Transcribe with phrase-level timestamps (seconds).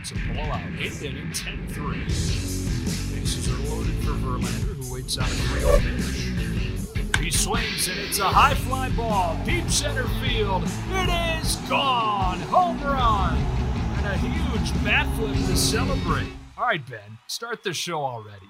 [0.00, 0.62] It's a blowout.
[0.78, 2.06] Eighth inning, 10-3.
[3.14, 5.60] Bases are loaded for Verlander, who waits on a 3
[5.92, 7.22] pitch.
[7.22, 10.62] He swings, and it's a high fly ball, deep center field.
[10.64, 12.40] It is gone.
[12.40, 13.36] Home run.
[13.98, 16.32] And a huge bat flip to celebrate.
[16.56, 18.48] All right, Ben, start the show already.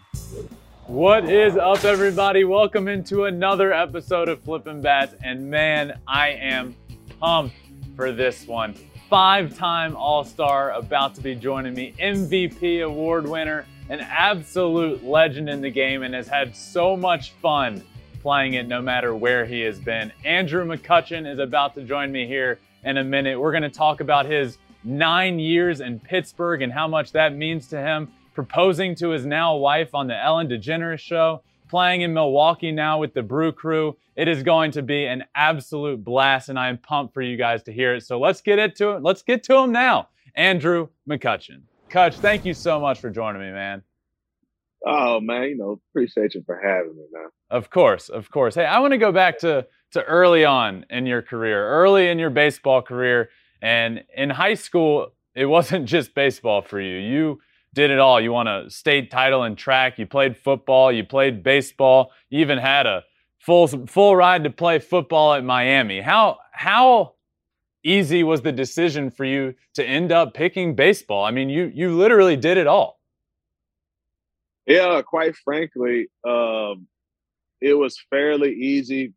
[0.87, 2.45] What is up, everybody?
[2.45, 5.17] Welcome into another episode of Flippin' Bats.
[5.25, 6.77] And man, I am
[7.19, 7.57] pumped
[7.97, 8.77] for this one.
[9.11, 15.51] Five time All Star about to be joining me, MVP award winner, an absolute legend
[15.51, 17.83] in the game, and has had so much fun
[18.23, 20.13] playing it no matter where he has been.
[20.25, 23.41] Andrew McCutchen is about to join me here in a minute.
[23.41, 27.67] We're going to talk about his nine years in Pittsburgh and how much that means
[27.71, 32.73] to him proposing to his now wife on the Ellen DeGeneres show, playing in Milwaukee
[32.73, 33.97] now with the Brew Crew.
[34.17, 37.63] It is going to be an absolute blast, and I am pumped for you guys
[37.63, 38.05] to hear it.
[38.05, 39.03] So let's get it to it.
[39.03, 40.09] Let's get to him now.
[40.35, 41.63] Andrew McCutchen.
[41.89, 43.83] Cutch, thank you so much for joining me, man.
[44.85, 47.29] Oh man, you know, appreciate you for having me, man.
[47.51, 48.55] Of course, of course.
[48.55, 52.19] Hey, I want to go back to to early on in your career, early in
[52.19, 56.99] your baseball career, and in high school, it wasn't just baseball for you.
[56.99, 57.41] You
[57.75, 58.21] did it all.
[58.21, 59.99] You won a state title in track.
[59.99, 60.91] You played football.
[60.91, 62.13] You played baseball.
[62.29, 63.05] You even had a
[63.39, 66.01] full full ride to play football at Miami.
[66.01, 67.15] How how
[67.83, 71.25] easy was the decision for you to end up picking baseball?
[71.25, 72.99] I mean, you you literally did it all.
[74.67, 76.87] Yeah, quite frankly, um,
[77.61, 79.15] it was fairly easy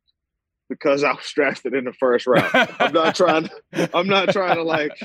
[0.70, 2.50] because I was drafted in the first round.
[2.54, 3.50] I'm not trying.
[3.94, 4.98] I'm not trying to like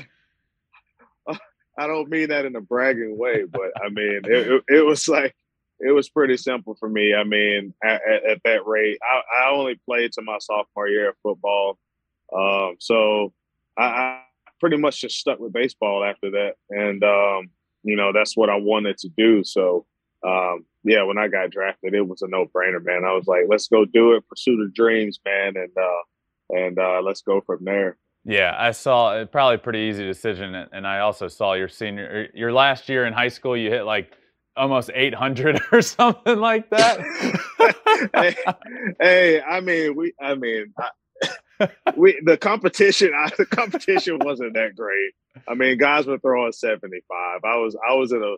[1.79, 5.35] I don't mean that in a bragging way, but I mean it, it, was like
[5.79, 7.13] it was pretty simple for me.
[7.15, 11.15] I mean, at, at that rate, I, I, only played to my sophomore year of
[11.23, 11.79] football,
[12.35, 13.33] um, so
[13.77, 14.21] I, I,
[14.59, 17.49] pretty much just stuck with baseball after that, and um,
[17.83, 19.43] you know that's what I wanted to do.
[19.45, 19.85] So
[20.25, 23.05] um, yeah, when I got drafted, it was a no brainer, man.
[23.05, 27.01] I was like, let's go do it, pursue the dreams, man, and uh, and uh,
[27.01, 27.97] let's go from there.
[28.25, 29.31] Yeah, I saw it.
[29.31, 33.13] Probably a pretty easy decision, and I also saw your senior, your last year in
[33.13, 33.55] high school.
[33.55, 34.13] You hit like
[34.55, 36.99] almost 800 or something like that.
[38.13, 38.35] hey,
[38.99, 44.75] hey, I mean, we, I mean, I, we the competition, I, the competition wasn't that
[44.75, 45.13] great.
[45.47, 47.41] I mean, guys were throwing 75.
[47.43, 48.35] I was, I was in a,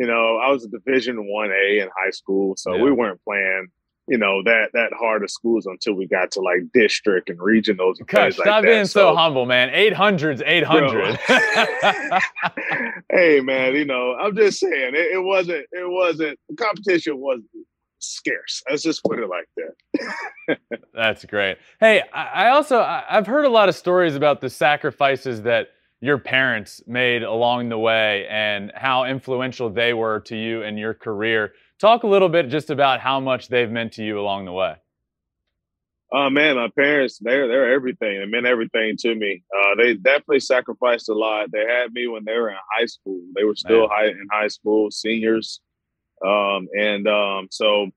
[0.00, 2.82] you know, I was a Division One A in high school, so yeah.
[2.82, 3.68] we weren't playing
[4.08, 7.98] you know that that hard of schools until we got to like district and regionals.
[7.98, 9.70] And Gosh, stop like being so, so, humble, man.
[9.70, 11.18] 800's 800
[13.10, 15.66] hey, man, you know I'm just saying it, it, wasn't.
[15.72, 16.38] It wasn't.
[16.48, 17.46] The competition wasn't
[17.98, 18.62] scarce.
[18.68, 20.58] Let's just put it like that.
[20.94, 21.58] That's great.
[21.80, 25.68] Hey, I also I've heard a lot of stories about the sacrifices that
[26.00, 30.94] your parents made along the way and how influential they were to you and your
[30.94, 31.52] career.
[31.82, 34.76] Talk a little bit just about how much they've meant to you along the way.
[36.12, 38.20] Oh man, my parents, they're they're everything.
[38.20, 39.42] They meant everything to me.
[39.52, 41.50] Uh, they definitely sacrificed a lot.
[41.50, 43.22] They had me when they were in high school.
[43.34, 45.60] They were still high in high school, seniors.
[46.24, 47.88] Um, and um, so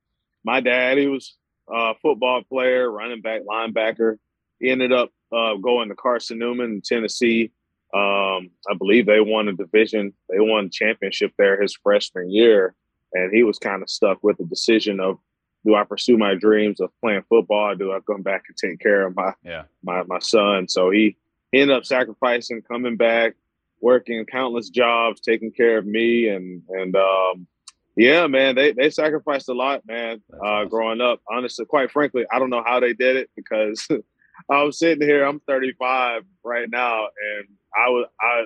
[0.44, 1.36] my dad, he was
[1.72, 4.16] a football player, running back, linebacker.
[4.60, 7.52] He ended up uh, going to Carson Newman in Tennessee.
[7.94, 10.14] Um, I believe they won a division.
[10.28, 12.74] They won a championship there his freshman year
[13.16, 15.18] and he was kind of stuck with the decision of
[15.66, 17.72] do I pursue my dreams of playing football?
[17.72, 19.64] Or do I come back and take care of my yeah.
[19.84, 20.68] my my son?
[20.68, 21.18] So he,
[21.52, 23.34] he ended up sacrificing, coming back,
[23.82, 27.48] working countless jobs, taking care of me, and and um,
[27.96, 30.22] yeah, man, they they sacrificed a lot, man.
[30.46, 33.88] Uh, growing up, honestly, quite frankly, I don't know how they did it because
[34.50, 35.24] I'm sitting here.
[35.24, 38.46] I'm 35 right now, and I was I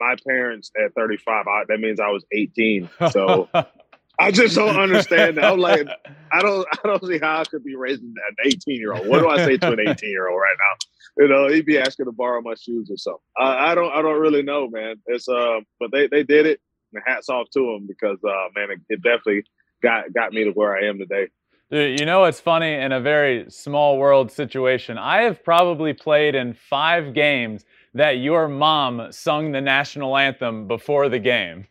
[0.00, 1.46] my parents at 35.
[1.46, 2.88] I, that means I was 18.
[3.10, 3.48] So
[4.20, 5.44] I just don't understand that.
[5.44, 5.88] I'm like,
[6.32, 9.06] I don't, I don't see how I could be raising an 18 year old.
[9.06, 11.24] What do I say to an 18 year old right now?
[11.24, 13.20] You know, he'd be asking to borrow my shoes or something.
[13.38, 14.96] I, I don't, I don't really know, man.
[15.06, 16.60] It's uh, but they they did it.
[16.92, 19.44] And hats off to them because uh, man, it, it definitely
[19.82, 21.28] got got me to where I am today.
[21.70, 22.74] Dude, you know what's funny?
[22.74, 27.64] In a very small world situation, I have probably played in five games
[27.94, 31.68] that your mom sung the national anthem before the game.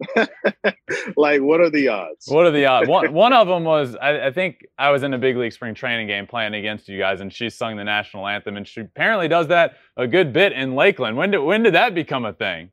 [1.16, 2.26] like, what are the odds?
[2.28, 2.88] What are the odds?
[2.88, 5.74] one, one of them was, I, I, think I was in a big league spring
[5.74, 9.28] training game playing against you guys, and she sung the national anthem, and she apparently
[9.28, 11.16] does that a good bit in Lakeland.
[11.16, 12.70] When did when did that become a thing?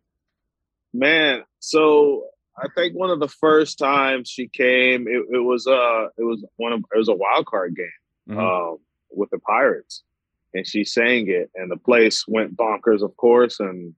[0.93, 2.25] Man, so
[2.57, 6.43] I think one of the first times she came, it, it was uh, it was
[6.57, 7.85] one of it was a wild card game
[8.29, 8.39] mm-hmm.
[8.39, 8.77] um,
[9.11, 10.03] with the Pirates,
[10.53, 13.95] and she sang it, and the place went bonkers, of course, and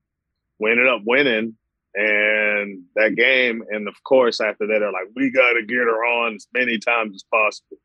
[0.60, 1.56] we ended up winning
[1.96, 6.06] and that game, and of course after that they're like, we got to get her
[6.06, 7.78] on as many times as possible.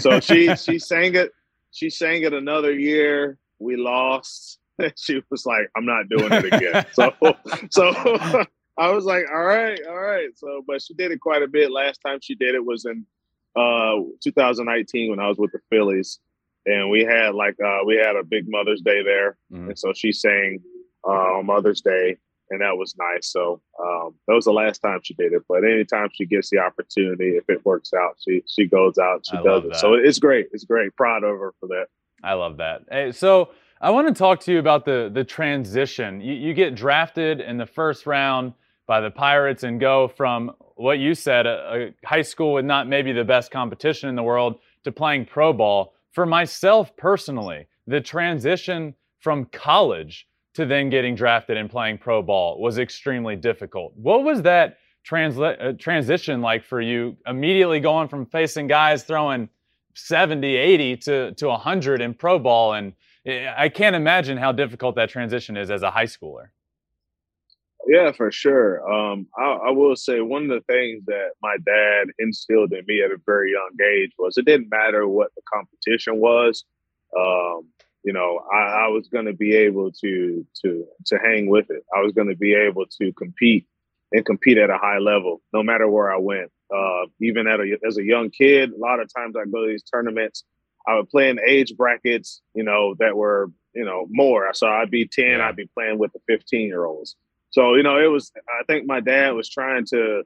[0.00, 1.32] So she she sang it.
[1.72, 3.38] She sang it another year.
[3.58, 4.58] We lost.
[4.96, 6.86] she was like, I'm not doing it again.
[6.92, 7.12] so
[7.70, 8.44] so
[8.78, 10.28] I was like, all right, all right.
[10.36, 11.70] So, but she did it quite a bit.
[11.70, 13.04] Last time she did it was in
[13.56, 16.18] uh 2019 when I was with the Phillies,
[16.64, 19.68] and we had like uh we had a big Mother's Day there, mm-hmm.
[19.68, 20.60] and so she sang
[21.06, 22.16] uh, on Mother's Day,
[22.50, 23.30] and that was nice.
[23.30, 25.42] So um, that was the last time she did it.
[25.48, 29.36] But anytime she gets the opportunity, if it works out, she she goes out, she
[29.36, 29.76] I does it.
[29.76, 30.48] So it's great.
[30.52, 30.94] It's great.
[30.96, 31.86] Proud of her for that.
[32.22, 32.82] I love that.
[32.90, 33.50] Hey, so.
[33.82, 36.20] I want to talk to you about the the transition.
[36.20, 38.52] You, you get drafted in the first round
[38.86, 40.50] by the Pirates and go from
[40.80, 44.22] what you said, a, a, high school with not maybe the best competition in the
[44.22, 45.94] world, to playing pro ball.
[46.12, 52.60] For myself personally, the transition from college to then getting drafted and playing pro ball
[52.60, 53.92] was extremely difficult.
[53.96, 57.16] What was that transla- uh, transition like for you?
[57.26, 59.48] Immediately going from facing guys throwing
[59.94, 62.74] 70, 80 to, to 100 in pro ball.
[62.74, 62.92] And
[63.26, 66.48] eh, I can't imagine how difficult that transition is as a high schooler.
[67.86, 68.88] Yeah, for sure.
[68.90, 73.02] Um, I, I, will say one of the things that my dad instilled in me
[73.02, 76.64] at a very young age was it didn't matter what the competition was.
[77.18, 77.68] Um,
[78.02, 81.84] you know, I, I was going to be able to to to hang with it.
[81.94, 83.66] I was going to be able to compete
[84.12, 86.50] and compete at a high level, no matter where I went.
[86.74, 89.70] Uh, even at a, as a young kid, a lot of times I go to
[89.70, 90.44] these tournaments.
[90.88, 94.52] I would play in age brackets, you know, that were you know more.
[94.54, 97.16] So I'd be ten, I'd be playing with the fifteen year olds.
[97.50, 98.32] So you know, it was.
[98.36, 100.22] I think my dad was trying to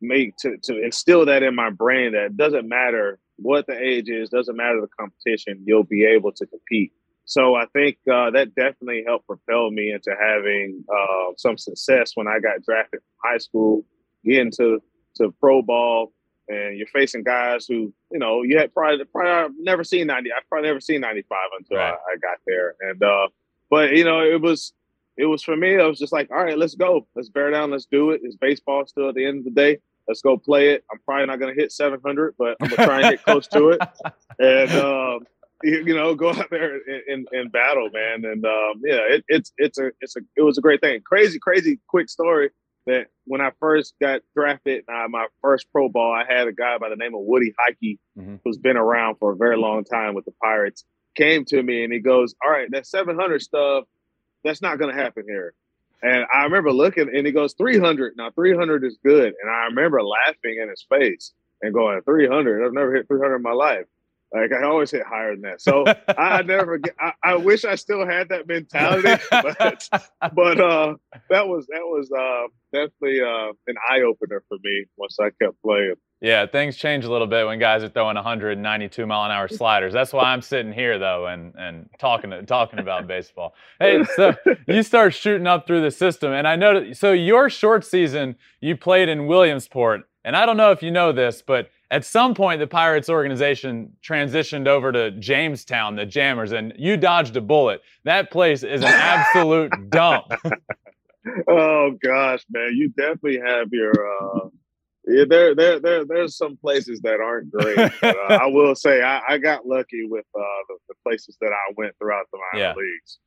[0.00, 4.08] make to to instill that in my brain that it doesn't matter what the age
[4.08, 6.92] is, doesn't matter the competition, you'll be able to compete.
[7.28, 12.26] So I think uh, that definitely helped propel me into having uh, some success when
[12.26, 13.84] I got drafted from high school,
[14.24, 14.80] getting to
[15.16, 16.14] to pro ball,
[16.48, 20.30] and you're facing guys who you know you had probably probably never seen ninety.
[20.32, 21.92] I've probably never seen ninety five until right.
[21.92, 23.28] I, I, got there, and uh,
[23.68, 24.72] but you know it was
[25.18, 25.78] it was for me.
[25.78, 27.06] I was just like, all right, let's go.
[27.14, 27.70] Let's bear down.
[27.70, 28.22] Let's do it.
[28.24, 29.80] It's baseball still at the end of the day.
[30.08, 30.84] Let's go play it.
[30.90, 33.46] I'm probably not going to hit 700, but I'm going to try and get close
[33.48, 33.80] to it.
[34.40, 35.26] And, um,
[35.62, 36.78] you, know, go out there
[37.08, 38.24] and, and, battle, man.
[38.24, 41.00] And um, yeah, it, it's it's a it's a it was a great thing.
[41.02, 42.50] Crazy, crazy, quick story
[42.86, 46.78] that when I first got drafted, uh, my first pro ball, I had a guy
[46.78, 48.36] by the name of Woody Huyke, mm-hmm.
[48.44, 50.84] who's been around for a very long time with the Pirates,
[51.16, 53.84] came to me and he goes, "All right, that 700 stuff."
[54.44, 55.54] that's not going to happen here.
[56.02, 58.14] And I remember looking, and he goes 300.
[58.16, 62.64] Now 300 is good, and I remember laughing in his face and going 300.
[62.64, 63.86] I've never hit 300 in my life.
[64.32, 65.60] Like I always hit higher than that.
[65.60, 66.94] So I, I, never get.
[67.00, 69.88] I, I, wish I still had that mentality, but
[70.34, 70.94] but uh,
[71.30, 75.60] that was that was uh, definitely uh, an eye opener for me once I kept
[75.62, 75.94] playing.
[76.20, 79.92] Yeah, things change a little bit when guys are throwing 192 mile an hour sliders.
[79.92, 83.54] That's why I'm sitting here though and and talking talking about baseball.
[83.80, 84.34] Hey, so
[84.66, 88.76] you start shooting up through the system, and I know so your short season you
[88.76, 92.60] played in Williamsport, and I don't know if you know this, but at some point
[92.60, 97.80] the Pirates organization transitioned over to Jamestown, the Jammers, and you dodged a bullet.
[98.04, 100.26] That place is an absolute dump.
[101.48, 103.92] oh gosh, man, you definitely have your.
[103.92, 104.48] Uh
[105.08, 107.76] yeah, there, there, there, there's some places that aren't great.
[108.00, 111.50] But, uh, I will say I, I, got lucky with uh, the, the, places that
[111.50, 112.74] I went throughout the minor yeah.
[112.74, 113.18] leagues.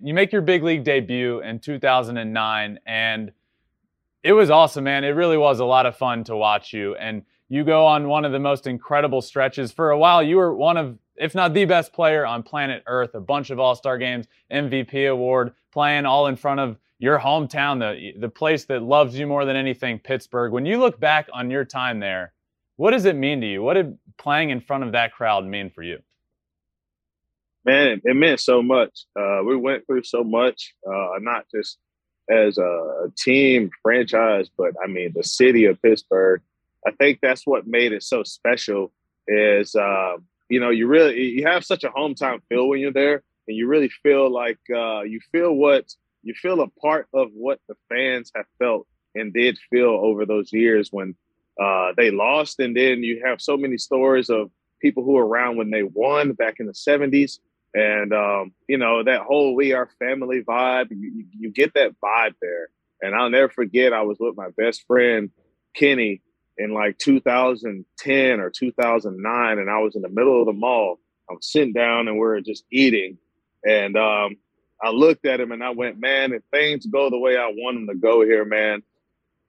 [0.00, 3.32] You make your big league debut in 2009, and
[4.22, 5.02] it was awesome, man.
[5.02, 8.24] It really was a lot of fun to watch you, and you go on one
[8.24, 9.72] of the most incredible stretches.
[9.72, 13.14] For a while, you were one of, if not the best player on planet Earth.
[13.14, 17.78] A bunch of All Star games, MVP award, playing all in front of your hometown,
[17.78, 20.50] the the place that loves you more than anything, Pittsburgh.
[20.50, 22.32] When you look back on your time there,
[22.76, 23.62] what does it mean to you?
[23.62, 25.98] What did playing in front of that crowd mean for you?
[27.66, 29.04] Man, it meant so much.
[29.14, 31.76] Uh, we went through so much, uh, not just
[32.30, 36.40] as a team franchise, but I mean the city of Pittsburgh.
[36.86, 38.92] I think that's what made it so special.
[39.28, 40.16] Is uh,
[40.48, 43.68] you know you really you have such a hometown feel when you're there, and you
[43.68, 45.86] really feel like uh, you feel what
[46.22, 50.52] you feel a part of what the fans have felt and did feel over those
[50.52, 51.14] years when
[51.60, 55.56] uh, they lost, and then you have so many stories of people who were around
[55.56, 57.38] when they won back in the '70s,
[57.74, 60.90] and um, you know that whole "we are family" vibe.
[60.90, 62.70] You, you get that vibe there,
[63.00, 63.92] and I'll never forget.
[63.92, 65.30] I was with my best friend
[65.74, 66.22] Kenny
[66.58, 70.98] in like 2010 or 2009, and I was in the middle of the mall.
[71.30, 73.18] I'm sitting down and we're just eating,
[73.66, 74.36] and um,
[74.82, 77.76] I looked at him and I went, man, if things go the way I want
[77.76, 78.82] them to go here, man,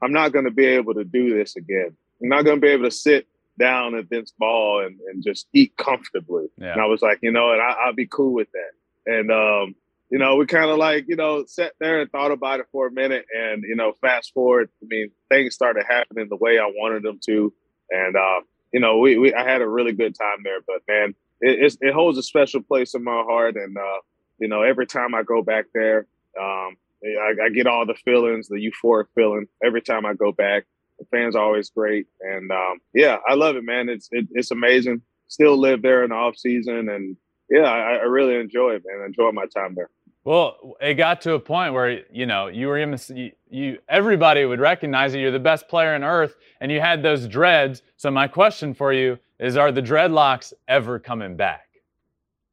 [0.01, 1.95] I'm not going to be able to do this again.
[2.21, 3.27] I'm not going to be able to sit
[3.59, 6.47] down at this ball and, and just eat comfortably.
[6.57, 6.73] Yeah.
[6.73, 9.11] And I was like, you know, and I, will be cool with that.
[9.11, 9.75] And, um,
[10.13, 12.85] you know, we kind of like, you know, sat there and thought about it for
[12.85, 13.25] a minute.
[13.35, 17.19] And, you know, fast forward, I mean, things started happening the way I wanted them
[17.25, 17.51] to.
[17.89, 18.41] And, uh,
[18.71, 20.59] you know, we, we I had a really good time there.
[20.67, 23.55] But, man, it, it holds a special place in my heart.
[23.55, 24.01] And, uh,
[24.37, 26.05] you know, every time I go back there,
[26.39, 30.65] um, I, I, get all the feelings, the euphoric feeling every time I go back.
[30.99, 33.89] The fans are always great, and um, yeah, I love it, man.
[33.89, 35.01] It's it, it's amazing.
[35.27, 37.17] Still live there in the off season, and
[37.49, 39.01] yeah, I, I really enjoy it, man.
[39.01, 39.89] I enjoy my time there.
[40.25, 44.59] Well, it got to a point where you know you were you, you everybody would
[44.59, 47.81] recognize that you're the best player on earth, and you had those dreads.
[47.97, 51.67] So my question for you is: Are the dreadlocks ever coming back?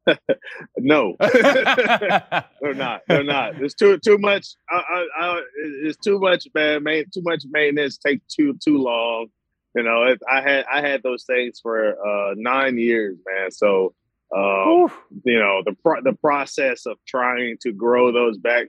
[0.77, 3.03] no, they're not.
[3.07, 3.57] They're not.
[3.57, 4.55] There's too too much.
[4.69, 5.43] I, I, I,
[5.83, 6.83] it's too much, man.
[6.83, 7.05] man.
[7.13, 7.97] Too much maintenance.
[7.97, 9.27] Take too too long.
[9.75, 13.51] You know, it, I had I had those things for uh, nine years, man.
[13.51, 13.93] So,
[14.35, 14.91] um,
[15.23, 18.67] you know, the pro- the process of trying to grow those back,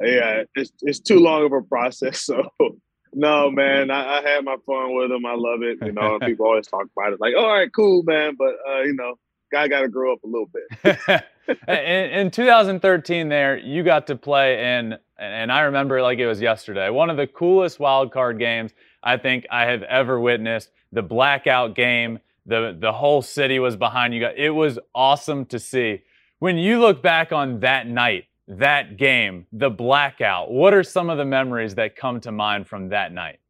[0.00, 2.28] yeah, it's it's too long of a process.
[2.60, 2.78] So.
[3.18, 5.24] No, man, I, I had my fun with them.
[5.24, 5.78] I love it.
[5.80, 8.36] You know, people always talk about it like, all right, cool, man.
[8.36, 9.14] But, uh, you know,
[9.50, 11.24] guy got to grow up a little bit.
[11.68, 16.40] in, in, 2013, there you got to play in, and I remember like it was
[16.40, 16.90] yesterday.
[16.90, 18.72] One of the coolest wild card games
[19.02, 20.70] I think I have ever witnessed.
[20.92, 22.18] The blackout game.
[22.46, 24.20] The the whole city was behind you.
[24.20, 24.34] guys.
[24.36, 26.02] It was awesome to see.
[26.38, 31.18] When you look back on that night, that game, the blackout, what are some of
[31.18, 33.40] the memories that come to mind from that night?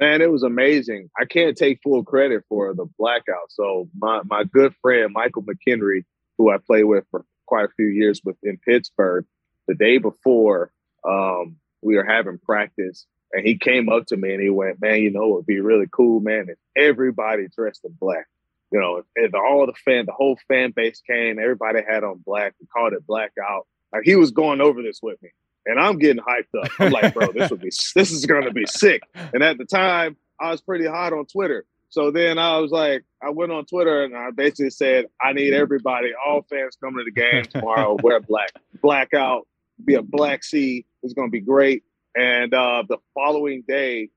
[0.00, 1.10] Man, it was amazing.
[1.18, 3.50] I can't take full credit for the blackout.
[3.50, 6.04] So my my good friend Michael McKenry,
[6.36, 9.24] who I played with for quite a few years with in Pittsburgh,
[9.68, 10.72] the day before
[11.08, 15.02] um, we were having practice, and he came up to me and he went, "Man,
[15.02, 18.26] you know, it'd be really cool, man, if everybody dressed in black.
[18.72, 19.02] You know,
[19.34, 22.54] all the fan, the whole fan base came, everybody had on black.
[22.60, 23.66] We called it blackout.
[23.92, 25.30] Like he was going over this with me
[25.66, 26.70] and I'm getting hyped up.
[26.78, 29.02] I'm like, bro, this would be this is gonna be sick.
[29.14, 31.66] And at the time, I was pretty hot on Twitter.
[31.88, 35.52] So then I was like, I went on Twitter and I basically said, I need
[35.52, 38.50] everybody, all fans coming to the game tomorrow, wear black,
[38.82, 39.46] blackout,
[39.84, 40.86] be a black sea.
[41.02, 41.82] It's gonna be great.
[42.16, 44.10] And uh, the following day,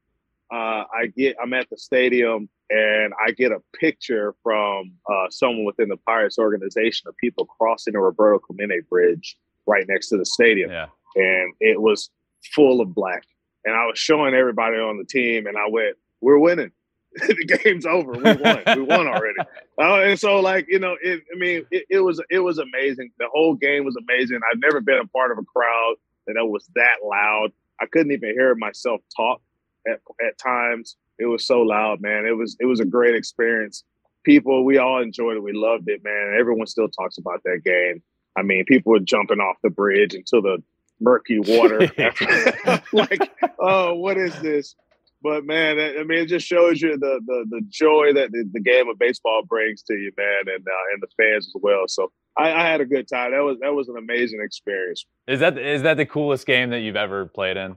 [0.52, 5.66] uh, I get I'm at the stadium and I get a picture from uh, someone
[5.66, 9.38] within the Pirates organization of people crossing the Roberto Clemente Bridge
[9.68, 10.72] right next to the stadium.
[10.72, 12.10] Yeah and it was
[12.54, 13.26] full of black.
[13.66, 16.72] And I was showing everybody on the team, and I went, "We're winning.
[17.14, 18.12] the game's over.
[18.12, 18.64] We won.
[18.78, 19.40] we won already."
[19.78, 23.12] Uh, and so, like you know, it, I mean, it, it, was it was amazing.
[23.20, 24.40] The whole game was amazing.
[24.50, 25.96] I've never been a part of a crowd
[26.28, 27.52] that was that loud.
[27.82, 29.42] I couldn't even hear myself talk
[29.88, 30.96] at, at times.
[31.18, 32.26] It was so loud, man.
[32.26, 33.84] It was it was a great experience.
[34.24, 35.44] People, we all enjoyed it.
[35.44, 36.36] We loved it, man.
[36.40, 38.02] Everyone still talks about that game.
[38.38, 40.62] I mean, people were jumping off the bridge into the
[41.00, 41.90] murky water.
[42.94, 44.76] like, oh, what is this?
[45.22, 48.62] But man, I mean, it just shows you the the, the joy that the, the
[48.62, 51.84] game of baseball brings to you, man, and uh, and the fans as well.
[51.88, 53.32] So I, I, had a good time.
[53.32, 55.06] That was that was an amazing experience.
[55.28, 57.76] Is that is that the coolest game that you've ever played in?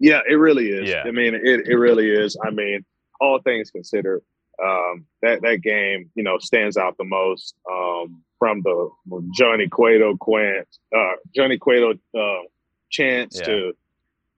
[0.00, 0.90] Yeah, it really is.
[0.90, 1.04] Yeah.
[1.06, 2.36] I mean, it it really is.
[2.44, 2.84] I mean,
[3.20, 4.22] all things considered,
[4.62, 7.54] um, that that game, you know, stands out the most.
[7.70, 8.90] Um, from the
[9.34, 12.42] Johnny Cueto Quant, uh, Johnny Cueto uh,
[12.90, 13.46] chance yeah.
[13.46, 13.72] to,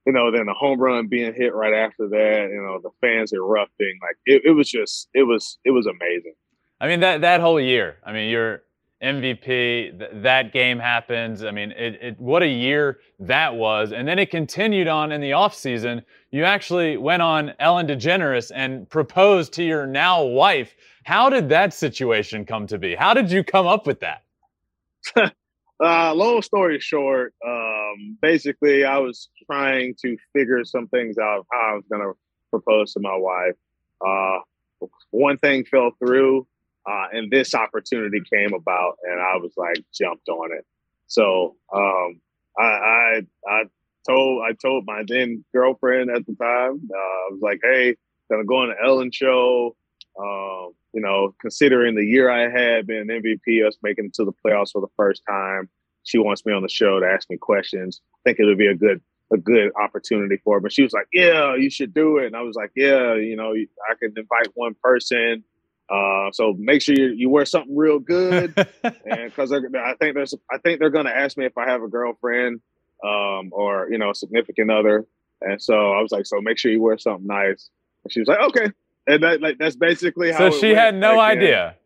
[0.06, 2.48] you know, then the home run being hit right after that.
[2.50, 3.98] You know, the fans erupting.
[4.00, 6.34] Like it, it was just, it was, it was amazing.
[6.80, 7.96] I mean that that whole year.
[8.04, 8.62] I mean, you're
[9.02, 9.98] MVP.
[9.98, 11.44] Th- that game happens.
[11.44, 13.92] I mean, it, it, what a year that was.
[13.92, 16.02] And then it continued on in the offseason.
[16.30, 20.74] You actually went on Ellen DeGeneres and proposed to your now wife.
[21.04, 22.94] How did that situation come to be?
[22.94, 24.22] How did you come up with that?
[25.16, 27.34] uh, long story short,
[27.92, 32.12] um, basically, I was trying to figure some things out how I was going to
[32.50, 33.54] propose to my wife.
[34.06, 34.38] Uh,
[35.10, 36.46] one thing fell through
[36.86, 40.64] uh, and this opportunity came about, and I was like jumped on it.
[41.08, 42.20] So um,
[42.58, 43.62] I, I, I
[44.08, 47.96] told I told my then girlfriend at the time, uh, I was like, "Hey,
[48.30, 49.76] gonna go on the Ellen show."
[50.18, 54.32] Um, you know, considering the year I had been MVP, us making it to the
[54.32, 55.68] playoffs for the first time,
[56.06, 58.00] she wants me on the show to ask me questions.
[58.14, 59.00] I think it would be a good
[59.32, 60.60] a good opportunity for her.
[60.60, 63.36] But she was like, "Yeah, you should do it," and I was like, "Yeah, you
[63.36, 65.44] know, I can invite one person."
[65.88, 69.60] Uh, so make sure you, you wear something real good, and because I
[70.00, 72.60] think there's I think they're gonna ask me if I have a girlfriend
[73.04, 75.06] um, or you know a significant other,
[75.40, 77.68] and so I was like, so make sure you wear something nice.
[78.04, 78.72] And she was like, okay,
[79.06, 80.50] and that like that's basically how.
[80.50, 80.78] So she went.
[80.78, 81.76] had no like, idea.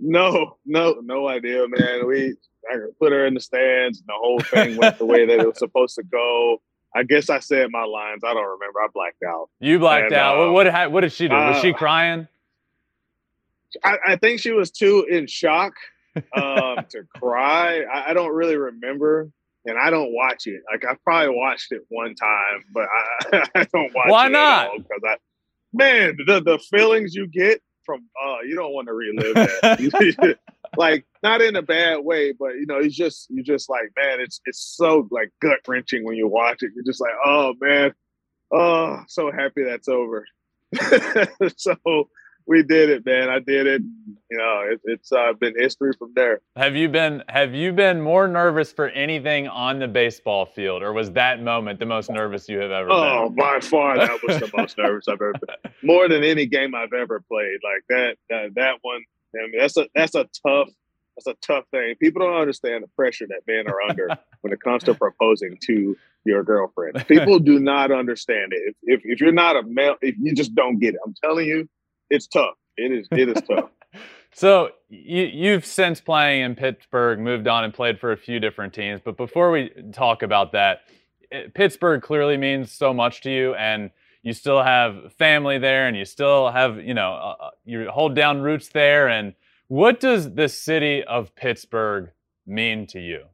[0.00, 2.06] No, no, no idea, man.
[2.06, 2.34] We
[2.70, 3.98] I put her in the stands.
[4.00, 6.60] And the whole thing went the way that it was supposed to go.
[6.94, 8.22] I guess I said my lines.
[8.24, 8.80] I don't remember.
[8.80, 9.48] I blacked out.
[9.60, 10.36] You blacked and, out.
[10.36, 11.34] Uh, what, what, what did she do?
[11.34, 12.26] Was uh, she crying?
[13.84, 15.74] I, I, think she was too in shock
[16.32, 17.82] um, to cry.
[17.82, 19.30] I, I, don't really remember,
[19.66, 20.62] and I don't watch it.
[20.72, 24.08] Like I probably watched it one time, but I, I don't watch.
[24.08, 24.70] Why not?
[24.76, 25.16] Because I,
[25.74, 30.38] man, the the feelings you get from uh, you don't want to relive that.
[30.76, 34.20] like not in a bad way, but you know, it's just you just like, man,
[34.20, 36.72] it's it's so like gut wrenching when you watch it.
[36.74, 37.94] You're just like, oh man,
[38.52, 40.26] oh, so happy that's over.
[41.56, 41.76] so
[42.48, 43.28] we did it, man.
[43.28, 43.82] I did it.
[44.30, 46.40] You know, it, it's uh, been history from there.
[46.56, 50.92] Have you been Have you been more nervous for anything on the baseball field, or
[50.92, 53.12] was that moment the most nervous you have ever oh, been?
[53.12, 55.72] Oh, by far, that was the most nervous I've ever been.
[55.82, 57.58] More than any game I've ever played.
[57.62, 59.02] Like that, that, that one.
[59.34, 60.70] I mean, that's a that's a tough
[61.16, 61.96] that's a tough thing.
[62.00, 64.08] People don't understand the pressure that men are under
[64.40, 67.04] when it comes to proposing to your girlfriend.
[67.08, 68.76] People do not understand it.
[68.82, 71.46] If, if, if you're not a male, if you just don't get it, I'm telling
[71.46, 71.68] you,
[72.10, 72.54] it's tough.
[72.76, 73.08] It is.
[73.10, 73.70] It is tough.
[74.32, 78.72] So you, you've since playing in Pittsburgh, moved on and played for a few different
[78.72, 79.00] teams.
[79.04, 80.82] But before we talk about that,
[81.30, 83.90] it, Pittsburgh clearly means so much to you, and
[84.22, 88.14] you still have family there, and you still have you know uh, uh you hold
[88.14, 89.08] down roots there.
[89.08, 89.34] And
[89.68, 92.12] what does the city of Pittsburgh
[92.46, 93.24] mean to you?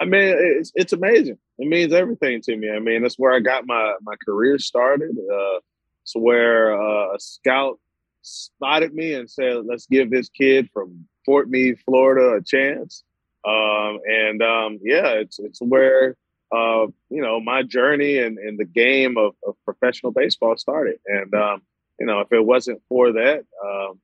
[0.00, 1.38] I mean, it's it's amazing.
[1.58, 2.70] It means everything to me.
[2.70, 5.10] I mean, that's where I got my my career started.
[5.10, 5.60] Uh,
[6.02, 7.78] it's where uh, a scout
[8.22, 13.04] spotted me and said, "Let's give this kid from Fort Meade, Florida, a chance."
[13.46, 16.16] Um, and um, yeah, it's it's where
[16.52, 20.98] uh, you know my journey and, and the game of, of professional baseball started.
[21.06, 21.62] And um,
[21.98, 24.00] you know, if it wasn't for that, um,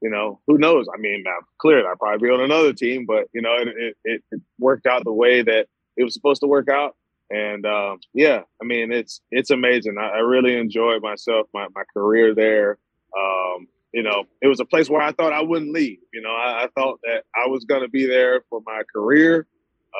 [0.00, 0.86] you know, who knows?
[0.92, 1.24] I mean,
[1.58, 5.04] clearly I'd probably be on another team, but you know, it, it, it worked out
[5.04, 6.96] the way that it was supposed to work out.
[7.30, 9.96] And uh, yeah, I mean, it's it's amazing.
[9.98, 12.78] I, I, really enjoyed myself, my my career there.
[13.16, 15.98] Um, you know, it was a place where I thought I wouldn't leave.
[16.12, 19.46] You know, I, I thought that I was going to be there for my career.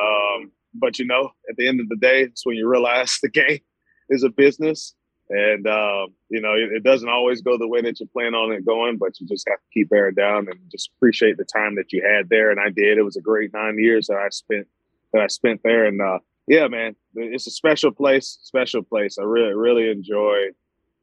[0.00, 3.28] Um, but you know, at the end of the day, it's when you realize the
[3.28, 3.60] game
[4.08, 4.94] is a business,
[5.28, 8.52] and um, you know, it, it, doesn't always go the way that you plan on
[8.52, 8.98] it going.
[8.98, 12.02] But you just have to keep bearing down and just appreciate the time that you
[12.02, 12.50] had there.
[12.50, 12.98] And I did.
[12.98, 14.66] It was a great nine years that I spent
[15.12, 19.18] that I spent there, and uh, yeah, man, it's a special place, special place.
[19.18, 20.48] I really, really enjoy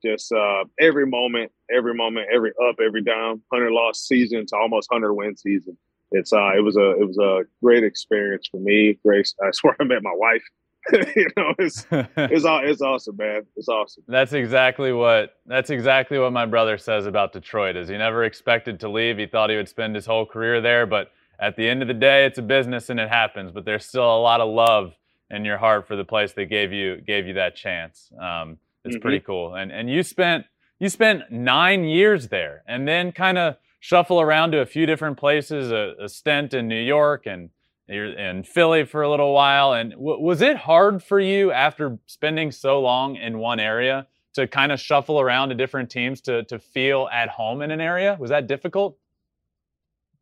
[0.04, 4.90] just uh, every moment, every moment, every up, every down, hundred loss season to almost
[4.92, 5.78] hundred win season.
[6.12, 8.98] It's uh, it was a it was a great experience for me.
[9.04, 10.44] Great, I swear I met my wife.
[11.16, 13.44] you know, it's it's all it's awesome, man.
[13.56, 14.04] It's awesome.
[14.08, 17.76] That's exactly what that's exactly what my brother says about Detroit.
[17.76, 19.18] Is he never expected to leave.
[19.18, 21.94] He thought he would spend his whole career there, but at the end of the
[21.94, 23.52] day, it's a business and it happens.
[23.52, 24.94] But there's still a lot of love
[25.30, 28.12] in your heart for the place that gave you gave you that chance.
[28.20, 29.02] Um, it's mm-hmm.
[29.02, 29.56] pretty cool.
[29.56, 30.46] And and you spent
[30.80, 35.18] you spent nine years there, and then kind of shuffle around to a few different
[35.18, 35.72] places.
[35.72, 37.50] A, a stint in New York and
[37.88, 39.74] you're in Philly for a little while.
[39.74, 44.46] And w- was it hard for you after spending so long in one area to
[44.46, 48.18] kind of shuffle around to different teams to to feel at home in an area?
[48.20, 48.98] Was that difficult?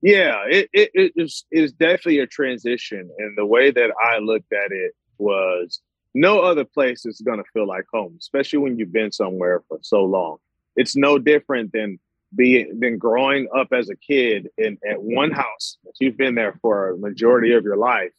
[0.05, 3.09] Yeah, it, it, it is it's definitely a transition.
[3.17, 5.81] And the way that I looked at it was
[6.13, 9.79] no other place is going to feel like home, especially when you've been somewhere for
[9.81, 10.37] so long.
[10.75, 11.97] It's no different than
[12.35, 16.59] being than growing up as a kid in at one house that you've been there
[16.61, 18.13] for a majority of your life.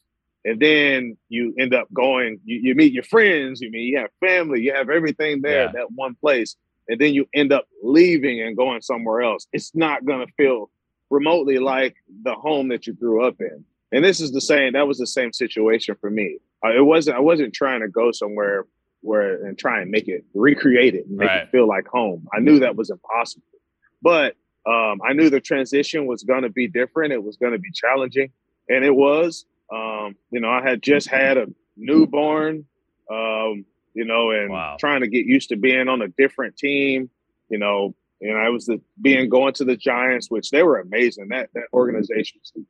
[0.44, 4.11] And then you end up going, you, you meet your friends, you mean you have
[4.18, 5.72] family, you have everything there yeah.
[5.72, 6.57] that one place.
[6.88, 9.46] And then you end up leaving and going somewhere else.
[9.53, 10.68] It's not gonna feel
[11.10, 13.64] remotely like the home that you grew up in.
[13.92, 14.72] And this is the same.
[14.72, 16.38] That was the same situation for me.
[16.64, 17.16] Uh, it wasn't.
[17.16, 18.66] I wasn't trying to go somewhere
[19.02, 21.42] where and try and make it recreate it and make right.
[21.42, 22.26] it feel like home.
[22.34, 23.44] I knew that was impossible.
[24.02, 24.34] But
[24.66, 27.12] um, I knew the transition was going to be different.
[27.12, 28.32] It was going to be challenging,
[28.68, 29.46] and it was.
[29.72, 32.66] Um, you know, I had just had a newborn.
[33.10, 33.64] Um,
[33.94, 34.76] you know, and wow.
[34.78, 37.08] trying to get used to being on a different team.
[37.48, 41.29] You know, and I was the, being going to the Giants, which they were amazing.
[41.29, 42.64] That that organization was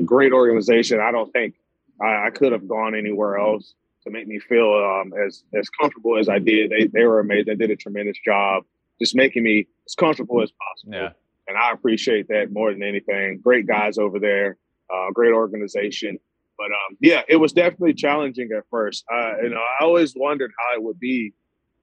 [0.00, 1.00] a great organization.
[1.00, 1.54] I don't think
[2.00, 6.18] I, I could have gone anywhere else to make me feel um, as as comfortable
[6.18, 6.70] as I did.
[6.70, 7.46] They they were amazing.
[7.46, 8.64] They did a tremendous job
[9.00, 10.94] just making me as comfortable as possible.
[10.94, 11.12] Yeah.
[11.48, 13.40] and I appreciate that more than anything.
[13.42, 14.58] Great guys over there,
[14.92, 16.18] uh, great organization.
[16.56, 19.04] But um, yeah, it was definitely challenging at first.
[19.12, 21.32] Uh, you know, I always wondered how it would be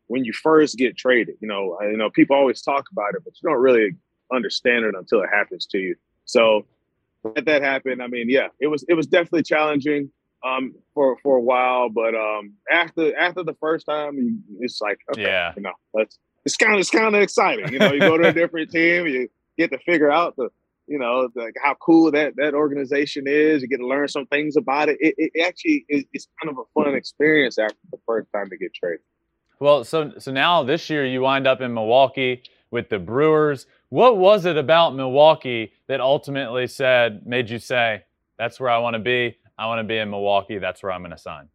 [0.10, 1.36] when you first get traded.
[1.40, 3.96] You know, you know, people always talk about it, but you don't really
[4.34, 5.96] understand it until it happens to you.
[6.26, 6.66] So
[7.24, 8.02] let that happen.
[8.02, 10.12] I mean, yeah, it was it was definitely challenging
[10.44, 15.24] um, for for a while, but um, after after the first time, it's like okay,
[15.24, 16.18] yeah, you know, let's.
[16.46, 17.92] It's kind of it's kind of exciting, you know.
[17.92, 20.50] You go to a different team, you get to figure out the
[20.88, 23.62] you know like how cool that that organization is.
[23.62, 24.98] You get to learn some things about it.
[25.02, 28.58] It, it actually is it's kind of a fun experience after the first time to
[28.58, 29.02] get traded.
[29.60, 33.66] Well, so so now this year you wind up in Milwaukee with the Brewers.
[33.90, 38.06] What was it about Milwaukee that ultimately said made you say
[38.38, 39.38] that's where I want to be?
[39.58, 40.60] I want to be in Milwaukee.
[40.60, 41.50] That's where I'm going to sign.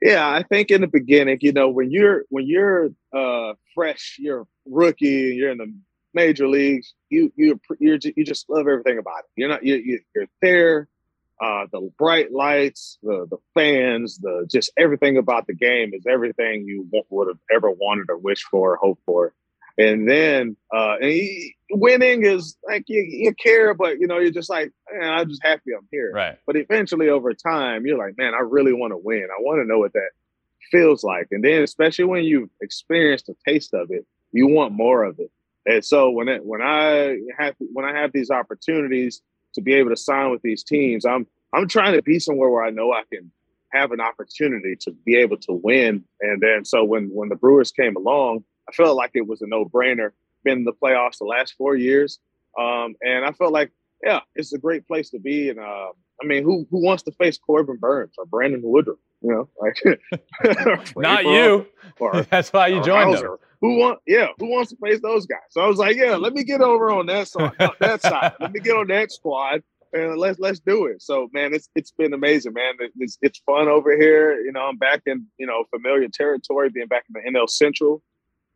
[0.00, 4.40] Yeah, I think in the beginning, you know, when you're when you're uh, fresh, you're
[4.40, 5.72] a rookie, you're in the
[6.14, 9.24] major leagues, you you you you just love everything about it.
[9.36, 10.88] You're not you, you're there.
[11.42, 16.64] Uh, the bright lights, the the fans, the just everything about the game is everything
[16.64, 19.34] you would have ever wanted or wished for or hoped for.
[19.76, 24.30] And then uh, and he, winning is like you, you care, but you know you're
[24.30, 26.12] just like, man, I'm just happy I'm here.
[26.12, 26.38] Right.
[26.46, 29.26] But eventually, over time, you're like, man, I really want to win.
[29.36, 30.10] I want to know what that
[30.70, 31.28] feels like.
[31.32, 35.30] And then, especially when you've experienced a taste of it, you want more of it.
[35.66, 39.22] And so when it, when I have when I have these opportunities
[39.54, 42.64] to be able to sign with these teams, I'm I'm trying to be somewhere where
[42.64, 43.30] I know I can
[43.72, 46.04] have an opportunity to be able to win.
[46.20, 49.46] And then so when when the Brewers came along, I felt like it was a
[49.46, 50.10] no brainer.
[50.44, 52.18] Been in the playoffs the last four years,
[52.58, 53.70] um, and I felt like,
[54.02, 55.50] yeah, it's a great place to be.
[55.50, 58.98] And uh, I mean, who who wants to face Corbin Burnes or Brandon Woodruff?
[59.22, 59.76] You know, like
[60.96, 61.66] not you.
[61.98, 63.36] Or, That's why you joined them.
[63.60, 64.00] Who want?
[64.06, 65.38] Yeah, who wants to face those guys?
[65.50, 67.52] So I was like, yeah, let me get over on that side.
[67.80, 68.32] that side.
[68.40, 71.00] Let me get on that squad and let's let's do it.
[71.02, 72.74] So man, it's it's been amazing, man.
[72.98, 74.40] It's it's fun over here.
[74.40, 78.02] You know, I'm back in you know familiar territory, being back in the NL Central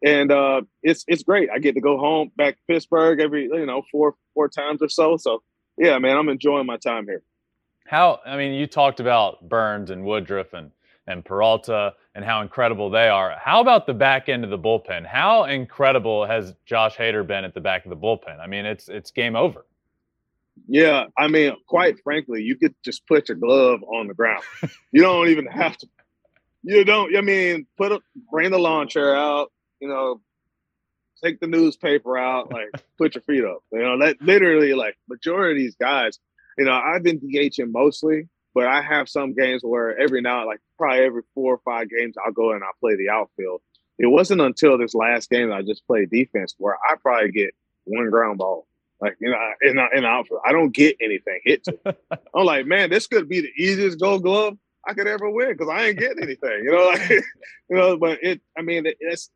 [0.04, 1.48] and uh, it's it's great.
[1.54, 4.88] I get to go home back to Pittsburgh every you know four four times or
[4.88, 5.16] so.
[5.16, 5.42] So
[5.78, 7.22] yeah, man, I'm enjoying my time here.
[7.88, 10.70] How I mean, you talked about Burnes and Woodruff and
[11.06, 13.36] and Peralta and how incredible they are.
[13.40, 15.06] How about the back end of the bullpen?
[15.06, 18.40] How incredible has Josh Hader been at the back of the bullpen?
[18.40, 19.64] I mean, it's it's game over.
[20.68, 24.42] Yeah, I mean, quite frankly, you could just put your glove on the ground.
[24.92, 25.88] you don't even have to.
[26.62, 27.14] You don't.
[27.14, 30.20] I mean, put a bring the lawn chair out, you know,
[31.22, 32.68] take the newspaper out, like
[32.98, 33.58] put your feet up.
[33.70, 36.18] You know, that literally like majority of these guys,
[36.58, 40.60] you know, I've been DHing mostly, but I have some games where every now, like
[40.78, 43.60] probably every four or five games, I'll go and I'll play the outfield.
[43.98, 47.54] It wasn't until this last game that I just played defense where I probably get
[47.84, 48.66] one ground ball.
[49.00, 51.78] Like you know, in uh, uh, in the outfield, I don't get anything hit to.
[52.34, 55.68] I'm like, man, this could be the easiest Gold Glove I could ever win because
[55.68, 56.62] I ain't getting anything.
[56.64, 58.40] You know, like you know, but it.
[58.56, 59.30] I mean, it's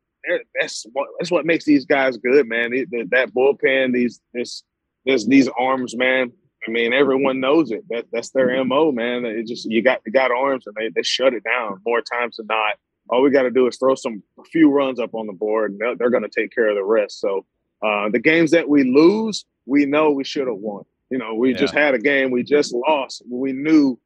[0.59, 2.71] that's what that's what makes these guys good, man.
[2.71, 4.63] that bullpen, these this
[5.05, 6.31] this these arms, man.
[6.67, 7.83] I mean, everyone knows it.
[7.89, 9.25] That that's their mo, man.
[9.25, 12.37] It just you got you got arms, and they they shut it down more times
[12.37, 12.75] than not.
[13.09, 15.71] All we got to do is throw some a few runs up on the board,
[15.71, 17.19] and they're, they're going to take care of the rest.
[17.19, 17.45] So
[17.81, 20.83] uh, the games that we lose, we know we should have won.
[21.09, 21.57] You know, we yeah.
[21.57, 23.23] just had a game we just lost.
[23.29, 23.99] We knew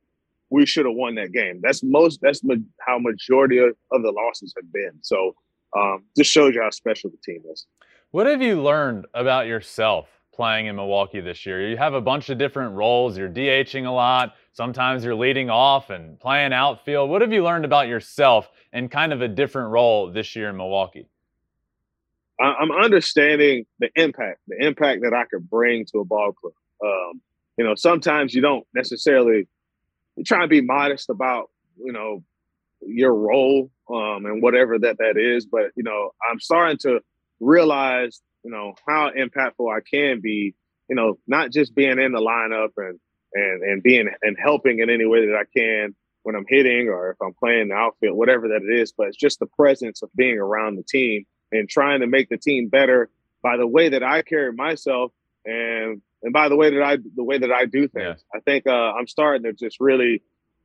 [0.50, 1.60] we should have won that game.
[1.62, 2.20] That's most.
[2.22, 4.94] That's ma- how majority of, of the losses have been.
[5.02, 5.36] So
[5.78, 7.66] um, just shows you how special the team is.
[8.12, 11.68] What have you learned about yourself playing in Milwaukee this year?
[11.70, 13.18] You have a bunch of different roles.
[13.18, 14.36] You're DHing a lot.
[14.52, 17.10] Sometimes you're leading off and playing outfield.
[17.10, 20.58] What have you learned about yourself in kind of a different role this year in
[20.58, 21.08] Milwaukee?
[22.40, 26.54] I'm understanding the impact, the impact that I could bring to a ball club.
[26.84, 27.22] Um,
[27.58, 29.48] you know, sometimes you don't necessarily
[30.16, 32.24] you try to be modest about, you know,
[32.82, 35.46] your role um, and whatever that that is.
[35.46, 37.00] But you know, I'm starting to
[37.40, 40.54] realize, you know, how impactful I can be.
[40.88, 43.00] You know, not just being in the lineup and
[43.34, 47.12] and and being and helping in any way that I can when I'm hitting or
[47.12, 48.94] if I'm playing the outfield, whatever that it is.
[48.96, 52.38] But it's just the presence of being around the team and trying to make the
[52.38, 53.10] team better
[53.42, 55.12] by the way that I carry myself
[55.44, 58.24] and and by the way that I the way that I do things.
[58.32, 58.38] Yeah.
[58.38, 60.22] I think uh, I'm starting to just really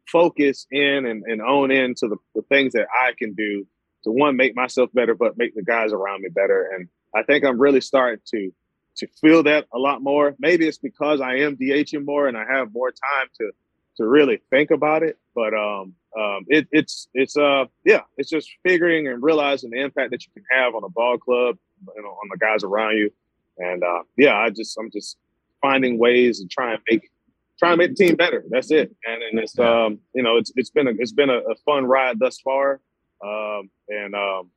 [0.06, 3.66] focus in and, and own in to the, the things that I can do
[4.04, 6.68] to one make myself better, but make the guys around me better.
[6.74, 8.52] And I think I'm really starting to
[8.96, 10.34] to feel that a lot more.
[10.38, 13.52] Maybe it's because I am DHing more and I have more time to
[13.96, 15.18] to really think about it.
[15.34, 20.10] But um, um, it, it's it's uh yeah, it's just figuring and realizing the impact
[20.10, 21.56] that you can have on a ball club,
[21.94, 23.10] you know, on the guys around you,
[23.58, 25.16] And uh, yeah, I just I'm just
[25.60, 27.10] finding ways and trying to make
[27.58, 28.44] trying to make the team better.
[28.48, 28.94] That's it.
[29.06, 31.84] And, and it's um, you know it's it's been a it's been a, a fun
[31.86, 32.80] ride thus far.
[33.22, 34.50] Um, and um,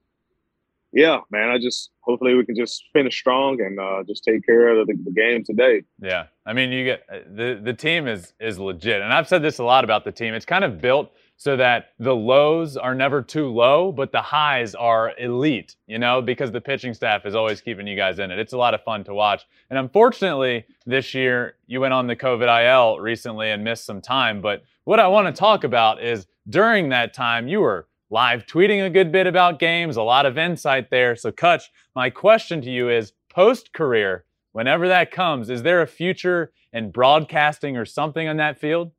[0.93, 4.67] yeah, man, I just hopefully we can just finish strong and uh, just take care
[4.67, 5.83] of the, the, game today.
[5.99, 9.41] Yeah, I mean, you get uh, the the team is is legit, and I've said
[9.41, 10.35] this a lot about the team.
[10.35, 14.75] It's kind of built so that the lows are never too low, but the highs
[14.75, 15.75] are elite.
[15.87, 18.37] You know, because the pitching staff is always keeping you guys in it.
[18.37, 19.45] It's a lot of fun to watch.
[19.71, 24.41] And unfortunately, this year you went on the COVID IL recently and missed some time.
[24.41, 28.85] But what I want to talk about is during that time you were live tweeting
[28.85, 31.15] a good bit about games, a lot of insight there.
[31.15, 31.63] So, Cutch,
[31.95, 36.91] my question to you is post career, whenever that comes, is there a future in
[36.91, 38.91] broadcasting or something on that field?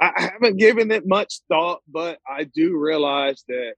[0.00, 3.74] I haven't given it much thought, but I do realize that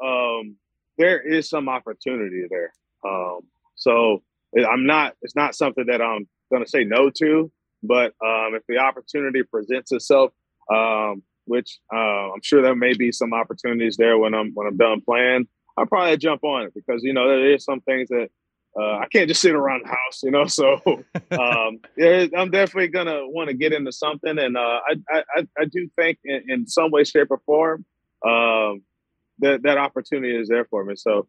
[0.00, 0.54] um,
[0.96, 2.72] there is some opportunity there.
[3.04, 3.40] Um,
[3.74, 4.22] so
[4.56, 5.14] I'm not.
[5.22, 7.50] It's not something that I'm going to say no to.
[7.82, 10.30] But um, if the opportunity presents itself,
[10.72, 14.76] um, which uh, I'm sure there may be some opportunities there when I'm when I'm
[14.76, 15.48] done playing.
[15.76, 18.28] I'll probably jump on it because you know there is some things that
[18.78, 20.44] uh, I can't just sit around the house, you know.
[20.48, 20.80] So
[21.38, 25.64] um, yeah, I'm definitely gonna want to get into something, and uh, I, I I
[25.64, 27.84] do think in, in some way, shape, or form
[28.26, 28.82] um,
[29.38, 30.96] that that opportunity is there for me.
[30.96, 31.28] So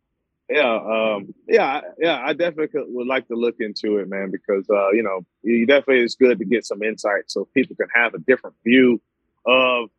[0.50, 4.92] yeah, um, yeah, yeah, I definitely would like to look into it, man, because uh,
[4.92, 8.20] you know, you definitely it's good to get some insight so people can have a
[8.20, 9.02] different view
[9.46, 9.90] of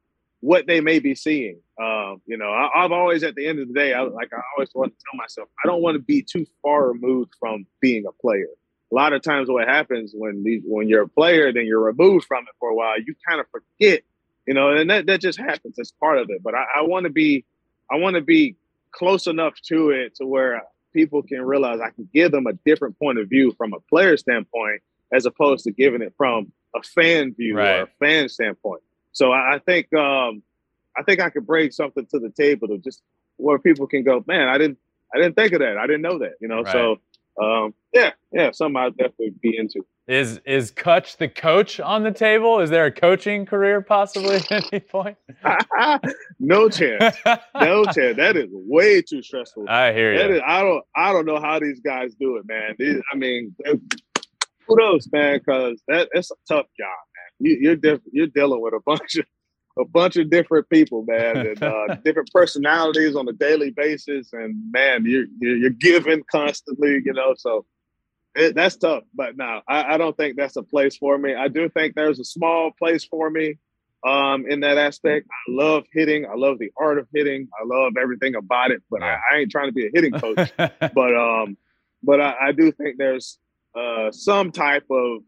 [0.41, 1.61] what they may be seeing.
[1.81, 4.41] Um, you know, I, have always, at the end of the day, I, like I
[4.57, 8.05] always want to tell myself, I don't want to be too far removed from being
[8.07, 8.49] a player.
[8.91, 12.27] A lot of times, what happens when these, when you're a player, then you're removed
[12.27, 12.99] from it for a while.
[12.99, 14.03] You kind of forget,
[14.47, 15.75] you know, and that, that just happens.
[15.77, 16.43] It's part of it.
[16.43, 17.45] But I, I want to be,
[17.91, 18.57] I want to be
[18.93, 20.63] close enough to it to where
[20.95, 24.17] people can realize I can give them a different point of view from a player
[24.17, 24.81] standpoint,
[25.13, 27.81] as opposed to giving it from a fan view right.
[27.81, 28.83] or a fan standpoint.
[29.13, 30.43] So I think um,
[30.97, 33.03] I think I could bring something to the table to just
[33.37, 34.79] where people can go, man, I didn't
[35.15, 35.77] I didn't think of that.
[35.79, 36.35] I didn't know that.
[36.41, 36.73] You know, right.
[36.73, 36.97] so
[37.41, 39.87] um, yeah, yeah, something I'd definitely be into.
[40.07, 42.61] Is is Cutch the coach on the table?
[42.61, 45.17] Is there a coaching career possibly at any point?
[46.41, 47.17] no chance.
[47.55, 48.17] No chance.
[48.17, 49.67] That is way too stressful.
[49.69, 50.37] I hear you.
[50.37, 52.75] Is, I don't I don't know how these guys do it, man.
[52.79, 53.55] These, I mean,
[54.67, 57.08] kudos, man, because that, that's a tough job
[57.41, 59.27] you, are diff- you're dealing with a bunch of
[59.79, 64.55] a bunch of different people, man, and uh, different personalities on a daily basis, and
[64.73, 67.35] man, you're you're giving constantly, you know.
[67.37, 67.65] So
[68.35, 69.05] it, that's tough.
[69.15, 71.35] But now I, I, don't think that's a place for me.
[71.35, 73.59] I do think there's a small place for me
[74.07, 75.27] um, in that aspect.
[75.31, 76.27] I love hitting.
[76.27, 77.49] I love the art of hitting.
[77.59, 78.83] I love everything about it.
[78.91, 80.53] But I, I ain't trying to be a hitting coach.
[80.57, 81.57] but um,
[82.03, 83.39] but I, I do think there's
[83.75, 85.23] uh, some type of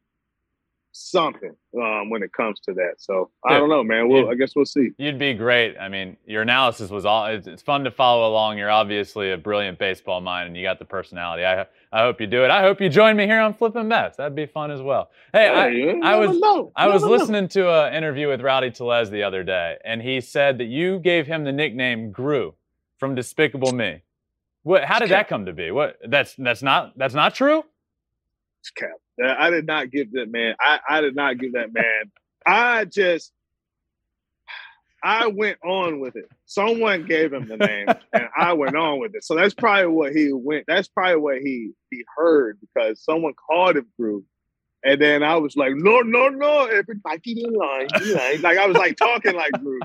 [0.93, 2.95] something um, when it comes to that.
[2.99, 4.09] So I don't know, man.
[4.09, 4.91] Well, I guess we'll see.
[4.99, 5.77] You'd be great.
[5.79, 7.27] I mean, your analysis was all.
[7.27, 8.59] It's, it's, fun to follow along.
[8.59, 11.45] You're obviously a brilliant baseball mind, and you got the personality.
[11.45, 12.51] I I hope you do it.
[12.51, 14.17] I hope you join me here on Flipping Bats.
[14.17, 15.11] That'd be fun as well.
[15.33, 16.73] Hey, I, I was know.
[16.77, 20.59] I was listening to an interview with Rowdy Tellez the other day, and he said
[20.59, 22.55] that you gave him the nickname Gru
[22.99, 24.03] from Despicable Me.
[24.63, 24.85] What?
[24.85, 25.71] How did that come to be?
[25.71, 25.99] What?
[26.07, 27.65] That's that's not that's not true.
[28.77, 28.91] Cap.
[29.23, 30.55] Uh, I did not give that man.
[30.61, 32.11] I, I did not give that man.
[32.47, 33.33] I just
[35.03, 36.27] I went on with it.
[36.47, 39.25] Someone gave him the name, and I went on with it.
[39.25, 40.65] So that's probably what he went.
[40.67, 44.25] That's probably what he he heard because someone called him Gru,
[44.85, 47.89] and then I was like, no, no, no, everybody in line,
[48.43, 49.81] like I was like talking like Gru.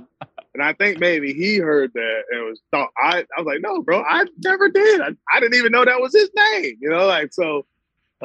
[0.53, 3.81] And I think maybe he heard that and was thought I I was like, no,
[3.81, 5.01] bro, I never did.
[5.01, 6.77] I, I didn't even know that was his name.
[6.79, 7.65] You know, like so.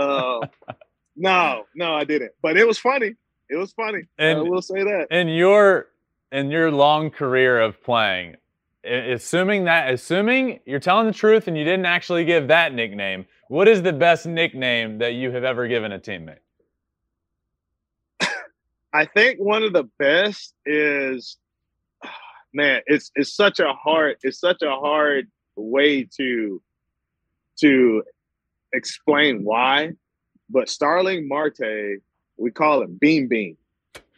[0.01, 0.47] Uh,
[1.17, 2.33] no, no, I didn't.
[2.43, 3.15] But it was funny.
[3.49, 4.03] It was funny.
[4.19, 5.09] And I will say that.
[5.11, 5.87] In your
[6.33, 8.37] in your long career of playing,
[8.85, 13.69] assuming that assuming you're telling the truth and you didn't actually give that nickname, what
[13.69, 16.39] is the best nickname that you have ever given a teammate?
[18.93, 21.37] I think one of the best is
[22.55, 26.63] man, it's it's such a hard it's such a hard way to
[27.59, 28.03] to
[28.73, 29.93] explain why
[30.51, 32.01] but Starling Marte,
[32.37, 33.57] we call him Bean Bean.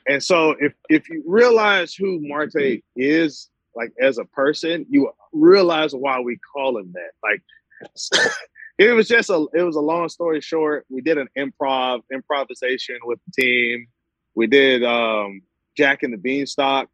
[0.09, 5.95] And so if if you realize who Marte is, like as a person, you realize
[5.95, 7.11] why we call him that.
[7.23, 7.43] Like
[8.79, 10.87] it was just a it was a long story short.
[10.89, 13.87] We did an improv improvisation with the team.
[14.35, 15.43] We did um
[15.77, 16.89] Jack and the Beanstalk,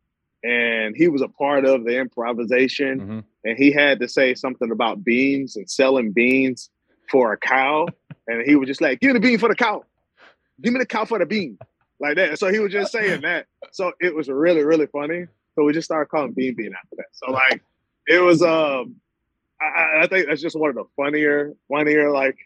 [0.45, 3.01] and he was a part of the improvisation.
[3.01, 3.19] Mm-hmm.
[3.45, 6.69] And he had to say something about beans and selling beans.
[7.11, 7.87] For a cow,
[8.27, 9.85] and he was just like, "Give me the bean for the cow,
[10.61, 11.59] give me the cow for the bean,"
[12.01, 12.39] like that.
[12.39, 13.47] So he was just saying that.
[13.73, 15.27] So it was really really funny.
[15.55, 17.07] So we just started calling Bean Bean after that.
[17.13, 17.63] So like
[18.07, 18.97] it was um
[19.61, 22.37] I, I think that's just one of the funnier funnier like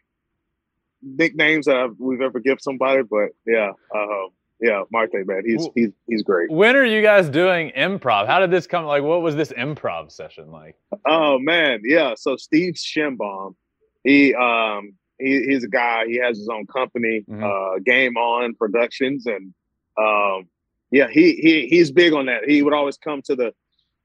[1.03, 3.03] nicknames that I've, we've ever given somebody.
[3.03, 4.29] But yeah, um,
[4.61, 6.51] yeah, Marte, man, he's he's he's great.
[6.51, 8.27] When are you guys doing improv?
[8.27, 8.85] How did this come?
[8.85, 10.77] Like, what was this improv session like?
[11.07, 12.15] Oh man, yeah.
[12.17, 13.55] So Steve Schimbaum,
[14.05, 16.07] he um he, he's a guy.
[16.07, 17.45] He has his own company, mm-hmm.
[17.45, 19.55] uh, Game On Productions, and
[19.99, 20.49] um
[20.91, 22.45] yeah, he he he's big on that.
[22.47, 23.53] He would always come to the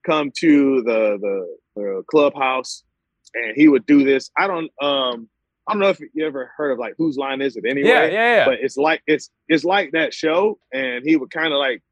[0.06, 2.84] come to the the, the clubhouse,
[3.34, 4.30] and he would do this.
[4.38, 5.30] I don't um
[5.68, 7.90] I don't know if you ever heard of like whose line is it anyway.
[7.90, 8.46] Yeah, yeah, yeah.
[8.46, 11.84] But it's like it's it's like that show, and he would kind of like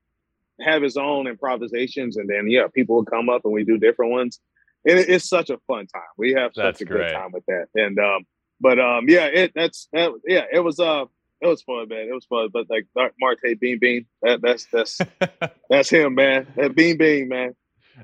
[0.62, 4.12] have his own improvisations, and then yeah, people would come up and we do different
[4.12, 4.40] ones,
[4.86, 6.04] and it, it's such a fun time.
[6.18, 7.08] We have such a great.
[7.08, 8.26] good time with that, and um,
[8.60, 11.06] but um, yeah, it that's that yeah, it was uh,
[11.42, 12.08] it was fun, man.
[12.10, 12.88] It was fun, but like
[13.20, 15.00] Marte Bean Bean, that that's that's
[15.70, 16.48] that's him, man.
[16.56, 17.56] That Bean Bean, man.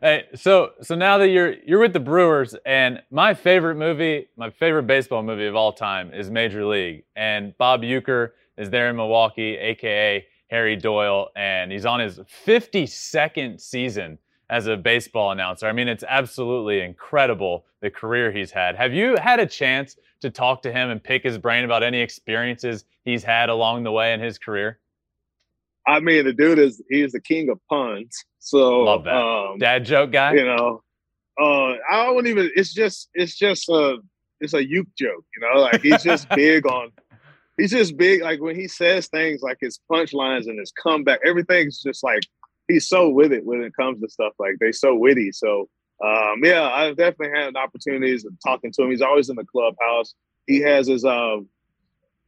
[0.01, 4.49] Hey, so so now that you're you're with the Brewers, and my favorite movie, my
[4.49, 8.95] favorite baseball movie of all time is Major League, and Bob Uecker is there in
[8.95, 14.17] Milwaukee, aka Harry Doyle, and he's on his 52nd season
[14.51, 15.65] as a baseball announcer.
[15.65, 18.75] I mean, it's absolutely incredible the career he's had.
[18.75, 22.01] Have you had a chance to talk to him and pick his brain about any
[22.01, 24.77] experiences he's had along the way in his career?
[25.87, 28.25] I mean, the dude is he's the king of puns.
[28.39, 30.33] So love that um, dad joke guy.
[30.33, 30.83] You know,
[31.41, 32.51] uh, I don't even.
[32.53, 33.97] It's just it's just a
[34.41, 35.25] it's a uke joke.
[35.35, 36.91] You know, like he's just big on.
[37.57, 38.21] He's just big.
[38.21, 42.23] Like when he says things, like his punchlines and his comeback, everything's just like
[42.71, 45.31] he's so with it when it comes to stuff like they're so witty.
[45.31, 45.69] So
[46.03, 48.89] um, yeah, I've definitely had opportunities of talking to him.
[48.89, 50.15] He's always in the clubhouse.
[50.47, 51.37] He has his uh,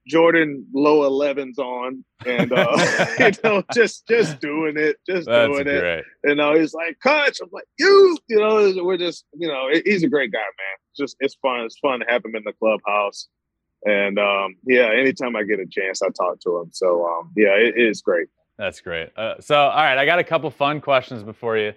[0.08, 5.63] Jordan low 11s on and uh, you know just just doing it just That's doing
[5.63, 5.99] great.
[5.99, 9.69] it you know he's like coach I'm like you you know we're just you know
[9.86, 12.53] he's a great guy man just it's fun it's fun to have him in the
[12.53, 13.27] clubhouse
[13.86, 17.56] and um, yeah anytime I get a chance I talk to him so um, yeah
[17.56, 18.27] it is great
[18.58, 21.74] That's great uh, so all right I got a couple fun questions before you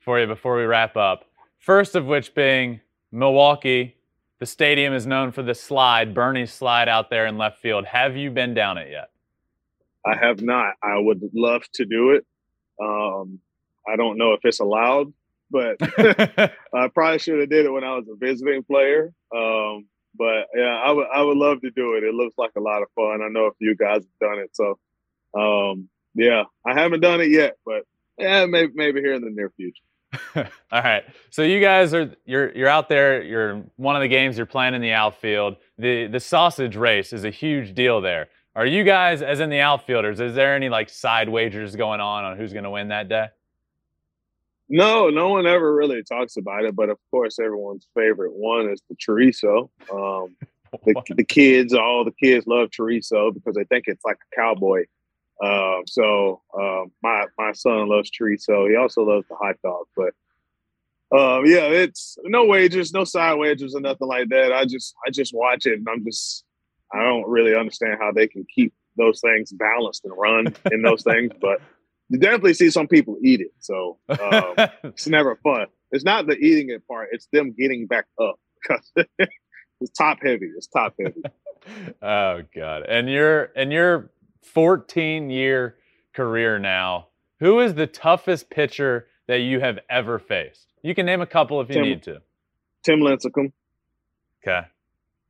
[0.00, 1.24] for you before we wrap up
[1.58, 2.80] first of which being
[3.12, 3.96] Milwaukee
[4.40, 7.84] the stadium is known for the slide, Bernie's slide out there in left field.
[7.84, 9.10] Have you been down it yet?
[10.04, 10.74] I have not.
[10.82, 12.24] I would love to do it.
[12.82, 13.38] Um,
[13.86, 15.12] I don't know if it's allowed,
[15.50, 15.76] but
[16.72, 19.12] I probably should have did it when I was a visiting player.
[19.34, 22.02] Um, but yeah, I would I would love to do it.
[22.02, 23.20] It looks like a lot of fun.
[23.22, 24.78] I know a few guys have done it, so
[25.38, 27.84] um, yeah, I haven't done it yet, but
[28.18, 29.82] yeah, maybe maybe here in the near future.
[30.72, 31.04] All right.
[31.30, 33.22] So you guys are you're you're out there.
[33.22, 35.56] You're one of the games you're playing in the outfield.
[35.78, 38.28] The the sausage race is a huge deal there.
[38.56, 42.24] Are you guys, as in the outfielders, is there any like side wagers going on
[42.24, 43.28] on who's going to win that day?
[44.68, 46.74] No, no one ever really talks about it.
[46.74, 49.70] But of course, everyone's favorite one is the chorizo.
[49.92, 50.36] Um,
[50.84, 54.84] the, the kids, all the kids love chorizo because they think it's like a cowboy
[55.42, 58.68] um, so um, my my son loves chorizo.
[58.68, 59.86] He also loves the hot dog.
[59.96, 60.12] But
[61.18, 64.52] um, yeah, it's no wagers, no side wagers, or nothing like that.
[64.52, 66.44] I just I just watch it, and I'm just
[66.92, 71.02] I don't really understand how they can keep those things balanced and run in those
[71.02, 71.32] things.
[71.40, 71.60] But
[72.10, 75.66] you definitely see some people eat it, so um, it's never fun.
[75.90, 78.92] It's not the eating it part; it's them getting back up because
[79.80, 80.50] it's top heavy.
[80.54, 81.22] It's top heavy.
[82.02, 82.82] oh god!
[82.86, 84.10] And you're and you're
[84.42, 85.76] 14 year
[86.14, 90.72] career now, who is the toughest pitcher that you have ever faced?
[90.82, 92.22] You can name a couple if you Tim, need to.
[92.82, 93.52] Tim Lincecum.
[94.42, 94.66] Okay.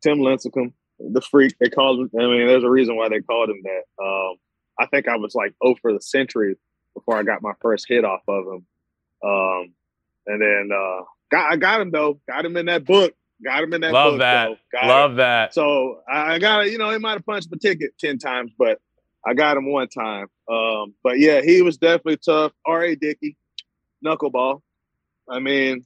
[0.03, 1.57] Tim Lincecum, the freak.
[1.59, 2.11] They called him.
[2.19, 4.03] I mean, there's a reason why they called him that.
[4.03, 4.37] Um,
[4.79, 6.57] I think I was like oh for the century
[6.95, 8.67] before I got my first hit off of him.
[9.23, 9.75] Um,
[10.27, 12.21] and then uh, got I got him though.
[12.29, 13.15] Got him in that book.
[13.45, 14.19] Got him in that book.
[14.21, 14.59] Love book.
[14.73, 14.87] That.
[14.87, 15.17] Love him.
[15.19, 15.55] that.
[15.55, 16.73] So I got it.
[16.73, 18.81] You know, he might have punched my ticket ten times, but
[19.27, 20.27] I got him one time.
[20.51, 22.53] Um, but yeah, he was definitely tough.
[22.67, 22.97] R.A.
[22.97, 23.37] Dickey,
[24.05, 24.63] knuckleball.
[25.29, 25.85] I mean,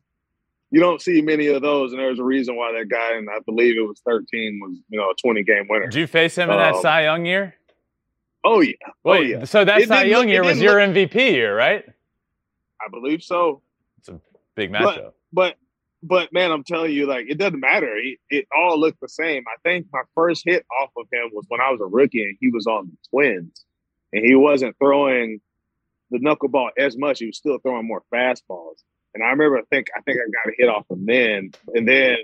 [0.71, 3.39] you don't see many of those, and there's a reason why that guy, and I
[3.45, 5.87] believe it was 13, was you know a 20 game winner.
[5.87, 7.55] Did you face him in that um, Cy Young year?
[8.45, 8.73] Oh yeah.
[9.03, 9.45] Wait, oh, yeah.
[9.45, 11.85] so that it Cy Young look, year was your look, MVP year, right?
[12.81, 13.63] I believe so.
[13.99, 14.21] It's a
[14.55, 15.13] big matchup.
[15.33, 15.57] But, but
[16.07, 17.97] but man, I'm telling you, like it doesn't matter.
[17.97, 19.45] It, it, all looked the same.
[19.49, 22.37] I think my first hit off of him was when I was a rookie and
[22.41, 23.65] he was on the Twins,
[24.13, 25.41] and he wasn't throwing
[26.11, 27.21] the knuckleball as much.
[27.21, 28.83] He was still throwing more fastballs.
[29.15, 31.53] And I remember, I think I think I got a hit off of him then,
[31.75, 32.17] and then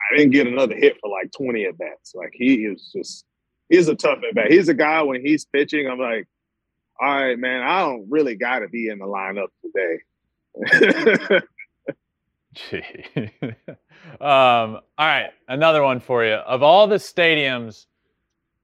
[0.00, 2.14] I didn't get another hit for like 20 at bats.
[2.14, 3.24] Like he is just
[3.70, 4.50] he's a tough at bat.
[4.50, 6.28] He's a guy when he's pitching, I'm like,
[7.00, 11.40] all right, man, I don't really gotta be in the lineup today.
[12.54, 12.82] Gee.
[14.20, 16.34] um, all right, another one for you.
[16.34, 17.86] Of all the stadiums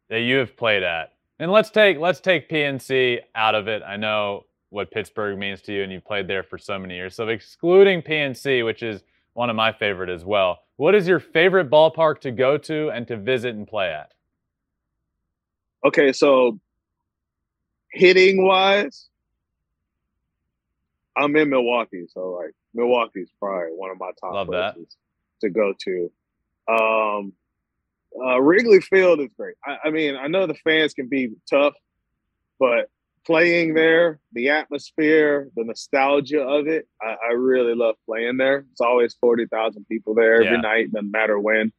[0.08, 3.82] that you have played at, and let's take let's take PNC out of it.
[3.86, 7.14] I know what Pittsburgh means to you, and you played there for so many years.
[7.14, 10.60] So excluding PNC, which is one of my favorite as well.
[10.76, 14.12] What is your favorite ballpark to go to and to visit and play at?
[15.84, 16.58] Okay, so
[17.92, 19.08] hitting wise,
[21.16, 24.96] I'm in Milwaukee, so like Milwaukee's probably one of my top Love places
[25.40, 25.46] that.
[25.46, 26.12] to go to.
[26.68, 27.32] Um,
[28.18, 29.56] uh, Wrigley Field is great.
[29.64, 31.74] I, I mean, I know the fans can be tough,
[32.58, 32.90] but
[33.24, 38.64] playing there, the atmosphere, the nostalgia of it, I, I really love playing there.
[38.70, 40.60] It's always forty thousand people there every yeah.
[40.60, 41.72] night, doesn't matter when.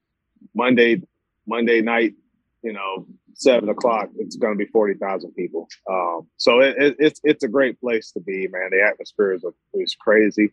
[0.54, 1.02] Monday,
[1.48, 2.14] Monday night,
[2.62, 5.68] you know, seven o'clock, it's going to be forty thousand people.
[5.90, 8.70] Um, so it, it, it's it's a great place to be, man.
[8.72, 9.44] The atmosphere is
[9.74, 10.52] is crazy,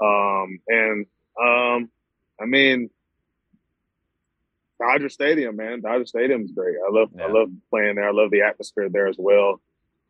[0.00, 1.06] um, and
[1.40, 1.90] um,
[2.40, 2.90] I mean,
[4.80, 5.80] Dodger Stadium, man.
[5.80, 6.76] Dodger Stadium is great.
[6.86, 7.24] I love yeah.
[7.24, 8.08] I love playing there.
[8.08, 9.60] I love the atmosphere there as well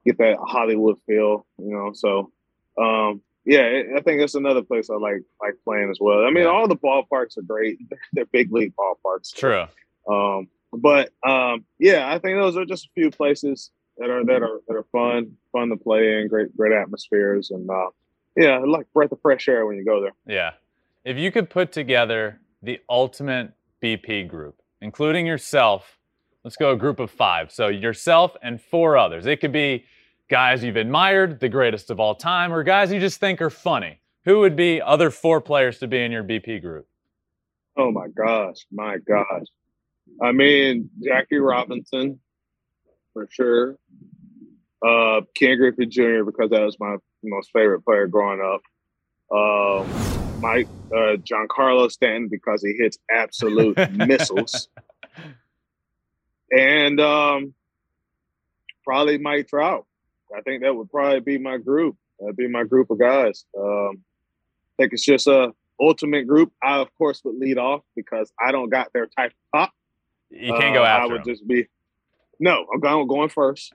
[0.06, 1.92] get that Hollywood feel, you know.
[1.92, 2.30] So,
[2.78, 6.24] um, yeah, I think it's another place I like like playing as well.
[6.24, 7.78] I mean, all the ballparks are great;
[8.12, 9.34] they're big league ballparks.
[9.34, 9.66] True.
[10.08, 14.42] Um, but um, yeah, I think those are just a few places that are that
[14.42, 17.90] are that are fun, fun to play in, great great atmospheres, and uh,
[18.36, 20.12] yeah, like breath of fresh air when you go there.
[20.26, 20.52] Yeah,
[21.04, 25.98] if you could put together the ultimate BP group, including yourself,
[26.44, 27.50] let's go a group of five.
[27.52, 29.26] So yourself and four others.
[29.26, 29.84] It could be
[30.28, 34.00] guys you've admired, the greatest of all time, or guys you just think are funny?
[34.24, 36.86] Who would be other four players to be in your BP group?
[37.76, 39.46] Oh my gosh, my gosh.
[40.22, 42.18] I mean, Jackie Robinson,
[43.12, 43.76] for sure.
[44.86, 46.24] Uh, Ken Griffey Jr.
[46.24, 46.96] because that was my
[47.26, 48.60] most favorite player growing up.
[49.30, 49.84] Uh,
[50.40, 54.68] Mike uh, Giancarlo Stanton because he hits absolute missiles,
[56.56, 57.54] and um,
[58.84, 59.86] probably Mike Trout
[60.34, 61.96] I think that would probably be my group.
[62.18, 63.44] That'd be my group of guys.
[63.56, 64.02] Um,
[64.78, 66.52] I think it's just a ultimate group.
[66.62, 69.72] I of course would lead off because I don't got their type of pop.
[70.30, 71.02] You can't go after.
[71.02, 71.34] Uh, I would them.
[71.34, 71.66] just be
[72.40, 72.66] no.
[72.72, 73.72] I'm going going first,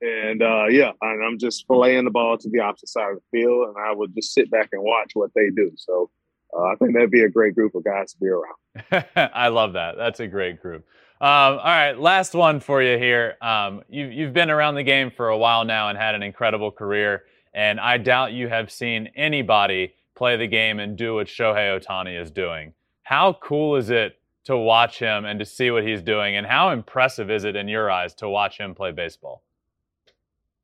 [0.00, 3.68] and uh, yeah, I'm just filleting the ball to the opposite side of the field,
[3.68, 5.72] and I would just sit back and watch what they do.
[5.76, 6.10] So
[6.56, 9.04] uh, I think that'd be a great group of guys to be around.
[9.34, 9.96] I love that.
[9.96, 10.84] That's a great group.
[11.20, 13.36] Um, all right, last one for you here.
[13.40, 16.70] Um, you, you've been around the game for a while now and had an incredible
[16.70, 21.80] career, and I doubt you have seen anybody play the game and do what Shohei
[21.80, 22.74] Ohtani is doing.
[23.04, 26.70] How cool is it to watch him and to see what he's doing, and how
[26.70, 29.42] impressive is it in your eyes to watch him play baseball?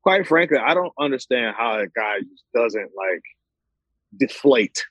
[0.02, 3.22] Quite frankly, I don't understand how a guy just doesn't like
[4.16, 4.84] deflate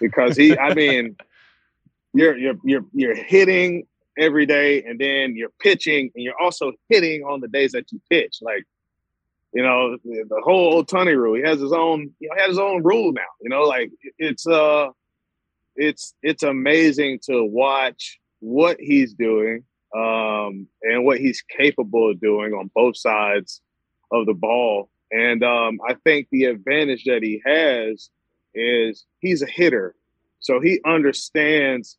[0.00, 0.56] because he.
[0.56, 1.16] I mean,
[2.14, 3.86] you're you're you're you're hitting
[4.18, 8.00] every day, and then you're pitching, and you're also hitting on the days that you
[8.10, 8.38] pitch.
[8.40, 8.64] Like,
[9.52, 11.34] you know, the whole Ohtani rule.
[11.34, 12.10] He has his own.
[12.20, 13.22] You know, he has his own rule now.
[13.40, 14.88] You know, like it's uh,
[15.76, 19.64] it's it's amazing to watch what he's doing
[19.94, 23.60] um, and what he's capable of doing on both sides
[24.12, 24.90] of the ball.
[25.10, 28.10] And um, I think the advantage that he has
[28.54, 29.94] is he's a hitter.
[30.40, 31.96] So he understands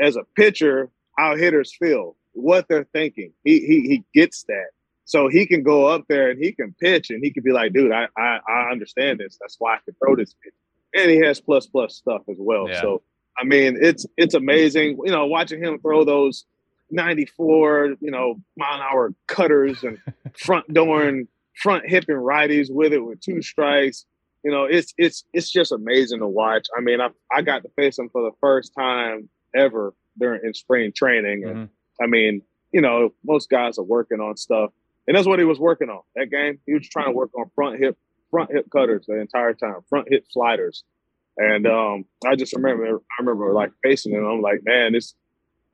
[0.00, 3.32] as a pitcher how hitters feel, what they're thinking.
[3.44, 4.68] He he he gets that.
[5.06, 7.72] So he can go up there and he can pitch and he can be like,
[7.72, 9.38] dude, I I, I understand this.
[9.40, 10.54] That's why I can throw this pitch.
[10.94, 12.68] And he has plus plus stuff as well.
[12.68, 12.80] Yeah.
[12.80, 13.02] So
[13.38, 14.98] I mean, it's it's amazing.
[15.04, 16.44] You know, watching him throw those
[16.90, 19.98] 94, you know, mile an hour cutters and
[20.36, 24.04] front door and front hip and righties with it with two strikes.
[24.44, 26.68] You know, it's it's it's just amazing to watch.
[26.76, 30.54] I mean, I I got to face him for the first time ever during in
[30.54, 31.44] spring training.
[31.44, 32.04] And mm-hmm.
[32.04, 34.70] I mean, you know, most guys are working on stuff,
[35.06, 36.58] and that's what he was working on that game.
[36.66, 37.96] He was trying to work on front hip
[38.30, 40.84] front hip cutters the entire time, front hip sliders.
[41.36, 44.24] And um, I just remember, I remember like facing him.
[44.24, 45.14] I'm like, man, this.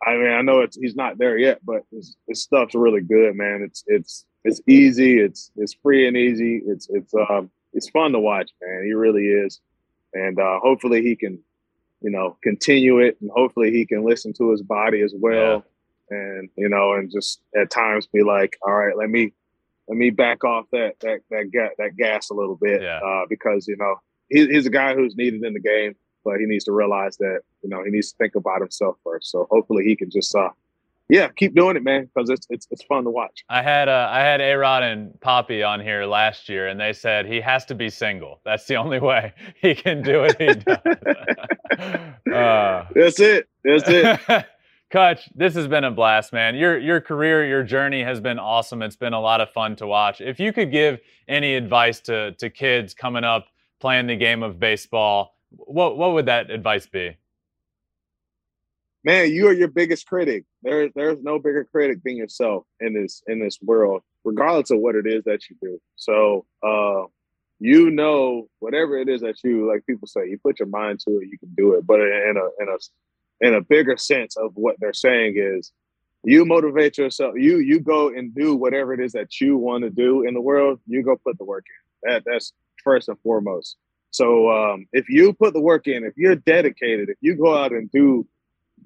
[0.07, 3.37] I mean, I know it's he's not there yet, but his, his stuff's really good,
[3.37, 3.61] man.
[3.63, 5.21] It's it's it's easy.
[5.21, 6.63] It's it's free and easy.
[6.65, 8.85] It's it's um it's fun to watch, man.
[8.87, 9.61] He really is,
[10.15, 11.39] and uh, hopefully he can
[12.01, 15.65] you know, continue it, and hopefully he can listen to his body as well,
[16.11, 16.17] yeah.
[16.17, 19.33] and you know, and just at times be like, all right, let me
[19.89, 23.01] let me back off that that that gas that gas a little bit, yeah.
[23.05, 24.01] uh, because you know
[24.31, 25.95] he, he's a guy who's needed in the game.
[26.25, 29.31] but he needs to realize that you know he needs to think about himself first.
[29.31, 30.51] So hopefully he can just uh,
[31.09, 33.45] yeah, keep doing it, man, because it's it's it's fun to watch.
[33.49, 36.93] I had uh, I had A Rod and Papi on here last year, and they
[36.93, 38.41] said he has to be single.
[38.45, 40.37] That's the only way he can do it.
[40.39, 40.79] He does.
[42.33, 43.49] uh, That's it.
[43.65, 44.21] That's it.
[44.91, 46.55] Cutch, this has been a blast, man.
[46.55, 48.83] Your your career, your journey has been awesome.
[48.83, 50.21] It's been a lot of fun to watch.
[50.21, 53.47] If you could give any advice to to kids coming up
[53.81, 57.17] playing the game of baseball, what what would that advice be?
[59.05, 60.45] man, you are your biggest critic.
[60.63, 64.95] There, there's no bigger critic than yourself in this in this world, regardless of what
[64.95, 65.81] it is that you do.
[65.97, 67.05] So, uh,
[67.59, 71.19] you know, whatever it is that you like, people say, you put your mind to
[71.19, 71.87] it, you can do it.
[71.87, 75.73] But in a in a in a bigger sense of what they're saying is,
[76.25, 77.35] you motivate yourself.
[77.37, 80.41] You you go and do whatever it is that you want to do in the
[80.41, 80.81] world.
[80.87, 82.11] You go put the work in.
[82.11, 82.53] That that's
[82.83, 83.77] first and foremost.
[84.11, 87.73] So um, if you put the work in, if you're dedicated, if you go out
[87.73, 88.27] and do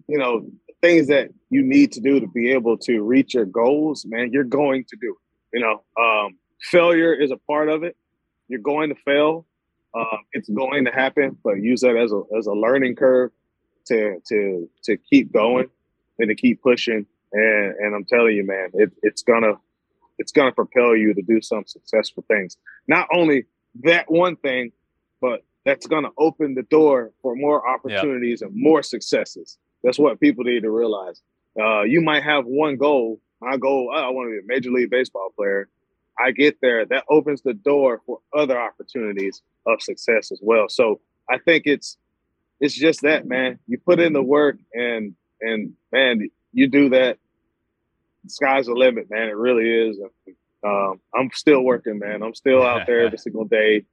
[0.08, 0.46] you know,
[0.80, 4.44] things that you need to do to be able to reach your goals, man, you're
[4.44, 5.58] going to do it.
[5.58, 7.96] You know, um, failure is a part of it.
[8.48, 9.46] You're going to fail.
[9.94, 13.30] Uh, it's going to happen, but use that as a as a learning curve
[13.86, 15.68] to to to keep going
[16.18, 17.06] and to keep pushing.
[17.32, 19.54] And and I'm telling you, man, it, it's gonna
[20.18, 22.56] it's gonna propel you to do some successful things.
[22.88, 23.44] Not only
[23.82, 24.72] that one thing,
[25.20, 28.50] but that's gonna open the door for more opportunities yep.
[28.50, 29.58] and more successes.
[29.82, 31.20] That's what people need to realize.
[31.60, 33.20] Uh, you might have one goal.
[33.40, 35.68] My goal, oh, I want to be a major league baseball player.
[36.18, 40.68] I get there, that opens the door for other opportunities of success as well.
[40.68, 41.96] So I think it's
[42.60, 43.58] it's just that, man.
[43.66, 47.18] You put in the work and and man, you do that.
[48.24, 49.28] The sky's the limit, man.
[49.28, 49.98] It really is.
[50.64, 52.22] Um, I'm still working, man.
[52.22, 53.84] I'm still out there every single day.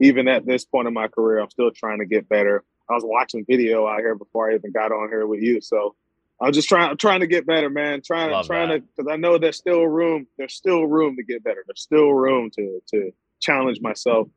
[0.00, 2.62] Even at this point in my career, I'm still trying to get better.
[2.88, 5.60] I was watching video out here before I even got on here with you.
[5.60, 5.94] So
[6.40, 6.90] I'm just trying.
[6.90, 8.00] I'm trying to get better, man.
[8.04, 8.76] Trying, Love trying that.
[8.76, 10.26] to, because I know there's still room.
[10.36, 11.64] There's still room to get better.
[11.66, 14.28] There's still room to to challenge myself.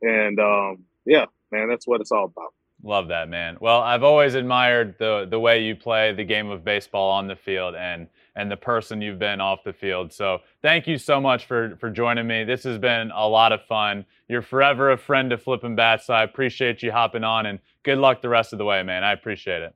[0.00, 2.54] And um, yeah, man, that's what it's all about.
[2.82, 3.58] Love that, man.
[3.60, 7.36] Well, I've always admired the the way you play the game of baseball on the
[7.36, 10.12] field and and the person you've been off the field.
[10.12, 12.44] So thank you so much for for joining me.
[12.44, 14.04] This has been a lot of fun.
[14.28, 16.06] You're forever a friend to Flippin' Bats.
[16.06, 19.04] So I appreciate you hopping on and good luck the rest of the way, man.
[19.04, 19.74] I appreciate it.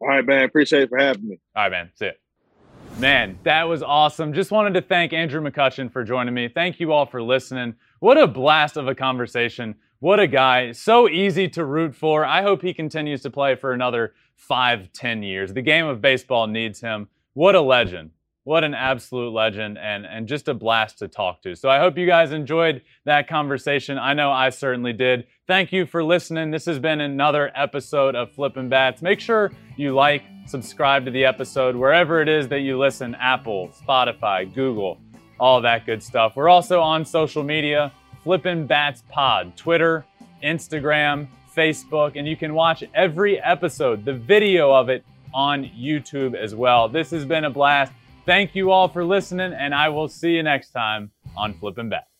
[0.00, 0.44] All right, man.
[0.44, 1.40] Appreciate it for having me.
[1.56, 1.90] All right, man.
[1.94, 2.20] See it.
[2.98, 4.32] Man, that was awesome.
[4.32, 6.48] Just wanted to thank Andrew McCutchen for joining me.
[6.48, 7.74] Thank you all for listening.
[7.98, 9.74] What a blast of a conversation.
[9.98, 10.72] What a guy.
[10.72, 12.24] So easy to root for.
[12.24, 15.54] I hope he continues to play for another five, ten years.
[15.54, 17.08] The game of baseball needs him.
[17.34, 18.10] What a legend.
[18.44, 21.56] What an absolute legend and, and just a blast to talk to.
[21.56, 23.98] So I hope you guys enjoyed that conversation.
[23.98, 25.26] I know I certainly did.
[25.48, 26.52] Thank you for listening.
[26.52, 29.02] This has been another episode of Flippin' Bats.
[29.02, 33.70] Make sure you like, subscribe to the episode wherever it is that you listen Apple,
[33.84, 35.00] Spotify, Google,
[35.40, 36.36] all that good stuff.
[36.36, 37.92] We're also on social media.
[38.22, 40.04] Flippin' Bats Pod, Twitter,
[40.44, 41.26] Instagram,
[41.56, 45.04] Facebook, and you can watch every episode, the video of it
[45.34, 46.88] on YouTube as well.
[46.88, 47.92] This has been a blast.
[48.24, 52.13] Thank you all for listening, and I will see you next time on Flippin' Bats.